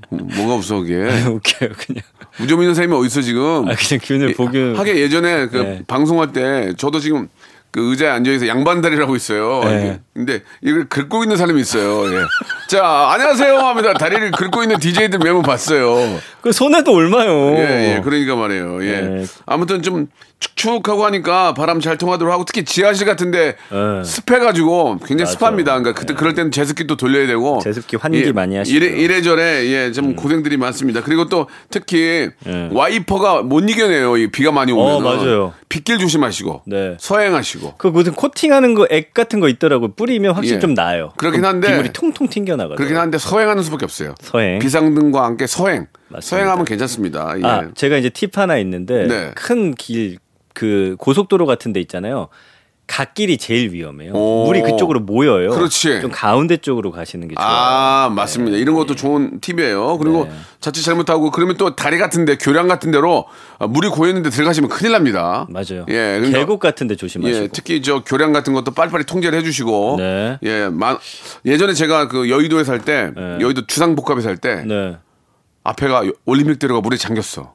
뭐가 0.09 0.55
없어 0.55 0.79
그게. 0.81 0.95
웃겨요 1.29 1.71
그냥. 1.77 2.03
무좀 2.37 2.61
있는 2.61 2.73
사람이 2.73 2.93
어디 2.95 3.07
있어 3.07 3.21
지금? 3.21 3.67
아, 3.69 3.75
그냥 3.75 3.99
균을 4.03 4.33
보균. 4.33 4.75
하게 4.75 4.97
예전에 4.99 5.47
그 5.47 5.57
네. 5.57 5.81
방송할 5.87 6.31
때 6.33 6.73
저도 6.77 6.99
지금 6.99 7.27
그 7.69 7.89
의자에 7.91 8.09
앉아 8.09 8.31
있어 8.31 8.47
양반다리라고 8.47 9.15
있어요. 9.15 9.61
네. 9.63 9.99
근데 10.13 10.41
이걸 10.61 10.87
긁고 10.89 11.23
있는 11.23 11.37
사람이 11.37 11.59
있어요. 11.61 12.11
예. 12.13 12.21
자 12.69 13.09
안녕하세요 13.11 13.57
합니다. 13.57 13.93
다리를 13.93 14.31
긁고 14.31 14.63
있는 14.63 14.77
DJ들 14.79 15.19
몇번 15.19 15.41
봤어요. 15.43 16.19
그 16.43 16.51
손에도 16.51 16.93
얼마요? 16.93 17.55
예, 17.55 17.95
예, 17.95 18.01
그러니까 18.03 18.35
말이에요. 18.35 18.85
예. 18.85 19.01
네. 19.01 19.25
아무튼 19.45 19.81
좀 19.81 20.07
축축하고 20.39 21.05
하니까 21.05 21.53
바람 21.53 21.79
잘 21.79 21.97
통하도록 21.97 22.33
하고 22.33 22.43
특히 22.43 22.65
지하실 22.65 23.07
같은데 23.07 23.55
네. 23.71 24.03
습해가지고 24.03 24.97
굉장히 25.05 25.21
맞아. 25.23 25.31
습합니다. 25.37 25.71
그러니까 25.79 25.93
그때 25.97 26.13
그럴 26.13 26.33
때는 26.33 26.51
제습기 26.51 26.85
또 26.85 26.97
돌려야 26.97 27.27
되고 27.27 27.61
제습기 27.63 27.95
환기 27.95 28.23
예, 28.25 28.31
많이 28.33 28.57
하시죠. 28.57 28.75
이래, 28.75 28.87
이래저래 28.87 29.65
예, 29.67 29.93
좀 29.93 30.17
고생들이 30.17 30.57
많습니다. 30.57 31.01
그리고 31.01 31.29
또 31.29 31.47
특히 31.69 32.27
네. 32.45 32.69
와이퍼가 32.73 33.43
못 33.43 33.61
이겨내요. 33.69 34.17
이 34.17 34.27
비가 34.29 34.51
많이 34.51 34.73
오면. 34.73 34.95
어, 34.95 34.99
맞아요. 34.99 35.53
빗길 35.69 35.97
조심하시고 35.97 36.63
네. 36.65 36.97
서행하시고. 36.99 37.75
그 37.77 37.87
무슨 37.87 38.11
코팅하는 38.13 38.73
거 38.75 38.85
액 38.89 39.13
같은 39.13 39.39
거 39.39 39.47
있더라고. 39.47 39.93
뿌리면 39.95 40.33
확실히 40.35 40.57
예. 40.57 40.59
좀 40.59 40.73
나아요. 40.73 41.13
그렇긴 41.15 41.39
그럼 41.39 41.55
한데 41.55 41.69
비물이 41.69 41.93
통통 41.93 42.27
튕겨 42.27 42.57
나가요. 42.57 42.75
그렇긴 42.75 42.97
한데 42.97 43.17
서행하는 43.17 43.63
수밖에 43.63 43.85
없어요. 43.85 44.13
서행. 44.21 44.59
비상등과 44.59 45.23
함께 45.23 45.47
서행. 45.47 45.87
맞습니다. 46.13 46.21
서행하면 46.21 46.65
괜찮습니다. 46.65 47.33
예. 47.37 47.43
아, 47.45 47.67
제가 47.75 47.97
이제 47.97 48.09
팁 48.09 48.37
하나 48.37 48.57
있는데 48.57 49.07
네. 49.07 49.31
큰길 49.35 50.17
그 50.53 50.95
고속도로 50.99 51.45
같은 51.45 51.73
데 51.73 51.79
있잖아요. 51.81 52.29
갓길이 52.85 53.37
제일 53.37 53.71
위험해요. 53.71 54.11
오. 54.13 54.43
물이 54.45 54.61
그쪽으로 54.61 54.99
모여요. 54.99 55.51
그렇지. 55.51 56.01
좀 56.01 56.11
가운데 56.11 56.57
쪽으로 56.57 56.91
가시는 56.91 57.29
게 57.29 57.35
좋아요. 57.35 57.47
아, 57.49 58.11
맞습니다. 58.13 58.57
이런 58.57 58.75
것도 58.75 58.93
좋은 58.95 59.39
팁이에요. 59.39 59.97
그리고 59.99 60.25
네. 60.25 60.31
자칫 60.59 60.83
잘못하고 60.83 61.31
그러면 61.31 61.55
또 61.55 61.75
다리 61.77 61.97
같은데 61.97 62.37
교량 62.37 62.67
같은 62.67 62.91
데로 62.91 63.25
아, 63.57 63.67
물이 63.67 63.87
고였는데 63.87 64.29
들어가시면 64.29 64.69
큰일 64.69 64.91
납니다. 64.91 65.47
맞아요. 65.49 65.85
예, 65.87 66.17
그러니까- 66.19 66.39
계곡 66.39 66.59
같은 66.59 66.87
데 66.87 66.97
조심하시고. 66.97 67.43
예, 67.43 67.47
특히 67.53 67.81
저 67.81 68.03
교량 68.03 68.33
같은 68.33 68.51
것도 68.53 68.71
빨리빨리 68.71 69.05
통제를 69.05 69.39
해 69.39 69.43
주시고. 69.43 69.95
네. 69.99 70.37
예, 70.43 70.67
마, 70.69 70.97
예전에 71.45 71.73
제가 71.73 72.09
그 72.09 72.29
여의도에 72.29 72.65
살 72.65 72.79
때, 72.79 73.11
네. 73.15 73.37
여의도 73.39 73.65
주상복합에 73.65 74.19
살 74.21 74.35
때, 74.35 74.61
네. 74.67 74.97
앞에가 75.63 76.03
올림픽 76.25 76.59
대로가 76.59 76.81
물에 76.81 76.97
잠겼어. 76.97 77.53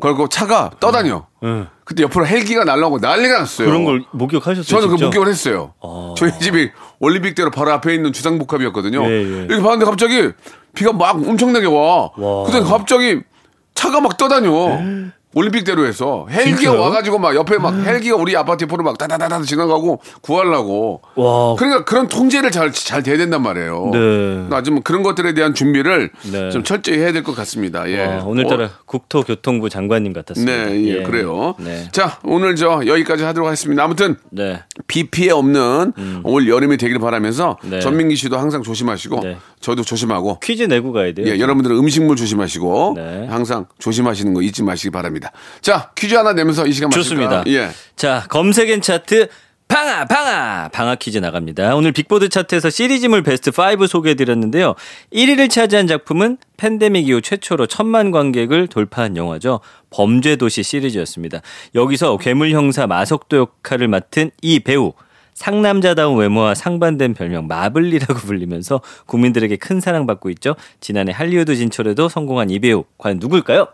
그리고 0.00 0.28
차가 0.28 0.70
떠다녀. 0.78 1.26
네. 1.42 1.66
그때 1.84 2.04
옆으로 2.04 2.26
헬기가 2.26 2.64
날라오고 2.64 2.98
난리가 2.98 3.38
났어요. 3.38 3.66
그런 3.66 3.84
걸 3.84 4.04
목격하셨어요. 4.12 4.80
저는 4.80 4.96
그? 4.96 5.02
목격을 5.02 5.28
했어요. 5.28 5.74
저희 6.16 6.30
집이 6.38 6.70
올림픽대로 7.00 7.50
바로 7.50 7.72
앞에 7.72 7.94
있는 7.94 8.12
주상복합이었거든요. 8.12 9.04
예, 9.04 9.10
예. 9.10 9.44
이렇게 9.44 9.62
봤는데 9.62 9.86
갑자기 9.86 10.30
비가 10.74 10.92
막 10.92 11.16
엄청나게 11.16 11.66
와. 11.66 12.10
와. 12.16 12.44
그때 12.46 12.60
갑자기 12.60 13.22
차가 13.74 14.00
막 14.00 14.16
떠다녀. 14.16 14.50
올림픽대로에서 15.34 16.26
헬기가 16.28 16.56
진짜요? 16.58 16.80
와가지고 16.80 17.18
막 17.18 17.34
옆에 17.36 17.58
막 17.58 17.72
헬기가 17.84 18.16
우리 18.16 18.36
아파트 18.36 18.64
옆으로 18.64 18.82
막 18.82 18.98
다다다다 18.98 19.42
지나가고 19.42 20.00
구하려고. 20.20 21.02
와. 21.14 21.54
그러니까 21.56 21.84
그런 21.84 22.08
통제를 22.08 22.50
잘 22.50 22.70
잘 22.72 23.02
돼야 23.02 23.16
된단 23.16 23.42
말이에요. 23.42 23.90
네. 23.92 24.70
뭐 24.70 24.80
그런 24.82 25.02
것들에 25.02 25.34
대한 25.34 25.54
준비를 25.54 26.10
네. 26.32 26.50
좀 26.50 26.64
철저히 26.64 26.98
해야 26.98 27.12
될 27.12 27.22
것 27.22 27.34
같습니다. 27.36 27.88
예. 27.90 28.06
와, 28.06 28.24
오늘따라 28.24 28.64
어, 28.64 28.70
국토교통부 28.86 29.68
장관님 29.68 30.12
같았습니다. 30.12 30.64
네, 30.66 30.84
예, 30.86 31.02
그래요. 31.02 31.54
네. 31.58 31.88
자, 31.92 32.18
오늘 32.24 32.56
저 32.56 32.80
여기까지 32.86 33.24
하도록 33.24 33.46
하겠습니다. 33.46 33.84
아무튼 33.84 34.16
네. 34.30 34.62
비 34.86 35.10
피해 35.10 35.30
없는 35.30 35.92
올 36.24 36.48
여름이 36.48 36.76
되길 36.78 36.98
바라면서 36.98 37.58
네. 37.64 37.80
전민기 37.80 38.16
씨도 38.16 38.38
항상 38.38 38.62
조심하시고 38.62 39.20
네. 39.20 39.36
저도 39.60 39.82
조심하고 39.82 40.40
퀴즈 40.40 40.62
내고 40.64 40.92
가야 40.92 41.12
돼요. 41.12 41.26
예, 41.26 41.38
여러분들은 41.38 41.76
음식물 41.76 42.16
조심하시고 42.16 42.94
네. 42.96 43.26
항상 43.28 43.66
조심하시는 43.78 44.32
거 44.32 44.42
잊지 44.42 44.62
마시기 44.62 44.90
바랍니다. 44.90 45.32
자, 45.60 45.90
퀴즈 45.94 46.14
하나 46.14 46.32
내면서 46.32 46.66
이 46.66 46.72
시간 46.72 46.90
좋습니다. 46.90 47.44
예. 47.46 47.70
자, 47.94 48.24
검색엔 48.28 48.80
차트 48.80 49.28
방아 49.68 50.06
방아 50.06 50.70
방아 50.72 50.96
퀴즈 50.96 51.18
나갑니다. 51.18 51.76
오늘 51.76 51.92
빅보드 51.92 52.28
차트에서 52.28 52.70
시리즈물 52.70 53.22
베스트 53.22 53.50
5 53.50 53.86
소개해 53.86 54.16
드렸는데요. 54.16 54.74
1위를 55.12 55.48
차지한 55.48 55.86
작품은 55.86 56.38
팬데믹 56.56 57.08
이후 57.08 57.20
최초로 57.20 57.66
천만 57.68 58.10
관객을 58.10 58.66
돌파한 58.66 59.16
영화죠. 59.16 59.60
범죄도시 59.90 60.64
시리즈였습니다. 60.64 61.42
여기서 61.76 62.16
괴물 62.16 62.50
형사 62.50 62.88
마석도 62.88 63.36
역할을 63.36 63.86
맡은 63.86 64.32
이 64.42 64.58
배우 64.58 64.92
상남자다운 65.40 66.18
외모와 66.18 66.54
상반된 66.54 67.14
별명 67.14 67.46
마블리라고 67.46 68.12
불리면서 68.28 68.82
국민들에게 69.06 69.56
큰 69.56 69.80
사랑받고 69.80 70.28
있죠. 70.30 70.54
지난해 70.80 71.12
할리우드 71.12 71.56
진출에도 71.56 72.10
성공한 72.10 72.50
이 72.50 72.58
배우 72.58 72.84
과연 72.98 73.18
누굴까요? 73.18 73.68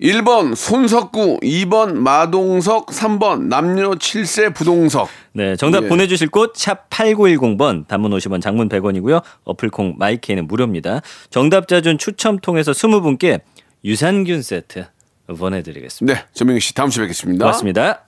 1번 0.00 0.56
손석구, 0.56 1.38
2번 1.42 1.94
마동석, 1.94 2.86
3번 2.86 3.44
남녀 3.46 3.90
7세 3.90 4.52
부동석. 4.52 5.08
네, 5.32 5.54
정답 5.54 5.84
예. 5.84 5.88
보내주실 5.88 6.28
곳 6.28 6.52
샵 6.54 6.90
8910번 6.90 7.86
단문 7.86 8.10
50원 8.10 8.40
장문 8.40 8.68
100원이고요. 8.68 9.22
어플콩 9.44 9.94
마이케이는 9.96 10.48
무료입니다. 10.48 11.02
정답자 11.30 11.80
중 11.80 11.98
추첨 11.98 12.38
통해서 12.38 12.72
20분께 12.72 13.40
유산균 13.84 14.42
세트 14.42 14.86
보내드리겠습니다. 15.28 16.20
네, 16.20 16.26
전민기 16.32 16.60
씨 16.60 16.74
다음 16.74 16.90
주에 16.90 17.04
뵙겠습니다. 17.04 17.44
고맙습니다. 17.44 18.07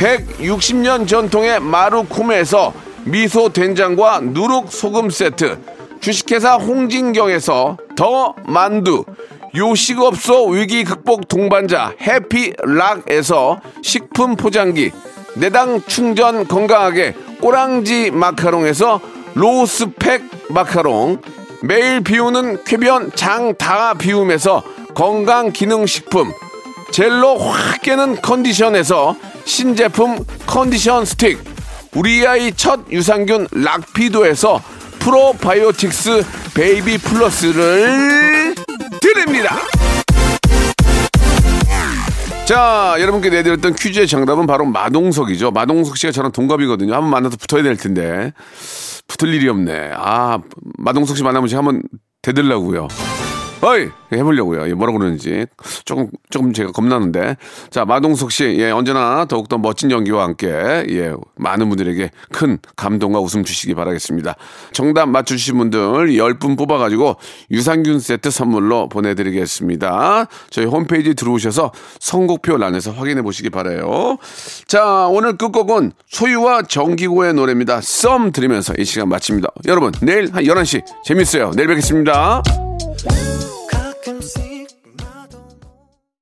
160년 0.00 1.06
전통의 1.06 1.60
마루코메에서 1.60 2.72
미소 3.04 3.50
된장과 3.50 4.20
누룩 4.22 4.72
소금 4.72 5.10
세트, 5.10 5.58
주식회사 6.00 6.54
홍진경에서 6.54 7.76
더 7.96 8.34
만두, 8.46 9.04
요식업소 9.54 10.46
위기 10.48 10.84
극복 10.84 11.28
동반자 11.28 11.92
해피락에서 12.00 13.60
식품 13.82 14.36
포장기, 14.36 14.90
내당 15.34 15.82
충전 15.82 16.48
건강하게 16.48 17.14
꼬랑지 17.42 18.10
마카롱에서 18.10 19.00
로스팩 19.34 20.22
마카롱, 20.48 21.20
매일 21.62 22.00
비우는 22.00 22.64
쾌변 22.64 23.12
장다 23.14 23.94
비움에서 23.94 24.62
건강 24.94 25.52
기능 25.52 25.84
식품, 25.84 26.32
젤로 26.90 27.36
확 27.36 27.82
깨는 27.82 28.22
컨디션에서 28.22 29.14
신제품 29.50 30.24
컨디션 30.46 31.04
스틱, 31.04 31.42
우리 31.96 32.24
아이 32.24 32.52
첫 32.52 32.80
유산균 32.88 33.48
락피도에서 33.50 34.62
프로바이오틱스 35.00 36.22
베이비 36.54 36.98
플러스를 36.98 38.54
드립니다. 39.00 39.56
자, 42.44 42.94
여러분께 43.00 43.30
내드렸던 43.30 43.74
퀴즈의 43.74 44.06
정답은 44.06 44.46
바로 44.46 44.64
마동석이죠. 44.66 45.50
마동석 45.50 45.96
씨가 45.96 46.12
저랑 46.12 46.30
동갑이거든요. 46.30 46.94
한번 46.94 47.10
만나서 47.10 47.36
붙어야 47.36 47.64
될 47.64 47.76
텐데. 47.76 48.32
붙을 49.08 49.34
일이 49.34 49.48
없네. 49.48 49.90
아, 49.96 50.38
마동석 50.78 51.16
씨 51.16 51.24
만나면 51.24 51.48
제가 51.48 51.58
한번 51.58 51.82
대들라고요. 52.22 52.86
어이! 53.62 53.90
해보려고요. 54.12 54.68
예, 54.68 54.74
뭐라고 54.74 54.98
그러는지. 54.98 55.46
조금, 55.84 56.08
조금 56.30 56.52
제가 56.52 56.72
겁나는데. 56.72 57.36
자, 57.70 57.84
마동석 57.84 58.32
씨, 58.32 58.56
예, 58.58 58.70
언제나 58.70 59.24
더욱더 59.26 59.58
멋진 59.58 59.90
연기와 59.90 60.24
함께, 60.24 60.48
예, 60.48 61.12
많은 61.36 61.68
분들에게 61.68 62.10
큰 62.32 62.58
감동과 62.76 63.20
웃음 63.20 63.44
주시기 63.44 63.74
바라겠습니다. 63.74 64.34
정답 64.72 65.08
맞추신 65.10 65.58
분들 65.58 66.12
10분 66.12 66.56
뽑아가지고 66.56 67.16
유산균 67.50 68.00
세트 68.00 68.30
선물로 68.30 68.88
보내드리겠습니다. 68.88 70.26
저희 70.48 70.64
홈페이지 70.64 71.14
들어오셔서 71.14 71.72
선곡표 72.00 72.56
란에서 72.56 72.92
확인해 72.92 73.22
보시기 73.22 73.50
바라요. 73.50 74.16
자, 74.66 75.06
오늘 75.08 75.36
끝곡은 75.36 75.92
소유와 76.08 76.62
정기고의 76.62 77.34
노래입니다. 77.34 77.80
썸 77.82 78.32
들으면서 78.32 78.74
이 78.78 78.84
시간 78.84 79.08
마칩니다. 79.08 79.48
여러분, 79.66 79.92
내일 80.00 80.32
한 80.32 80.44
11시 80.44 80.82
재밌어요. 81.04 81.52
내일 81.54 81.68
뵙겠습니다. 81.68 82.42
가끔 83.68 84.20
씩 84.22 84.59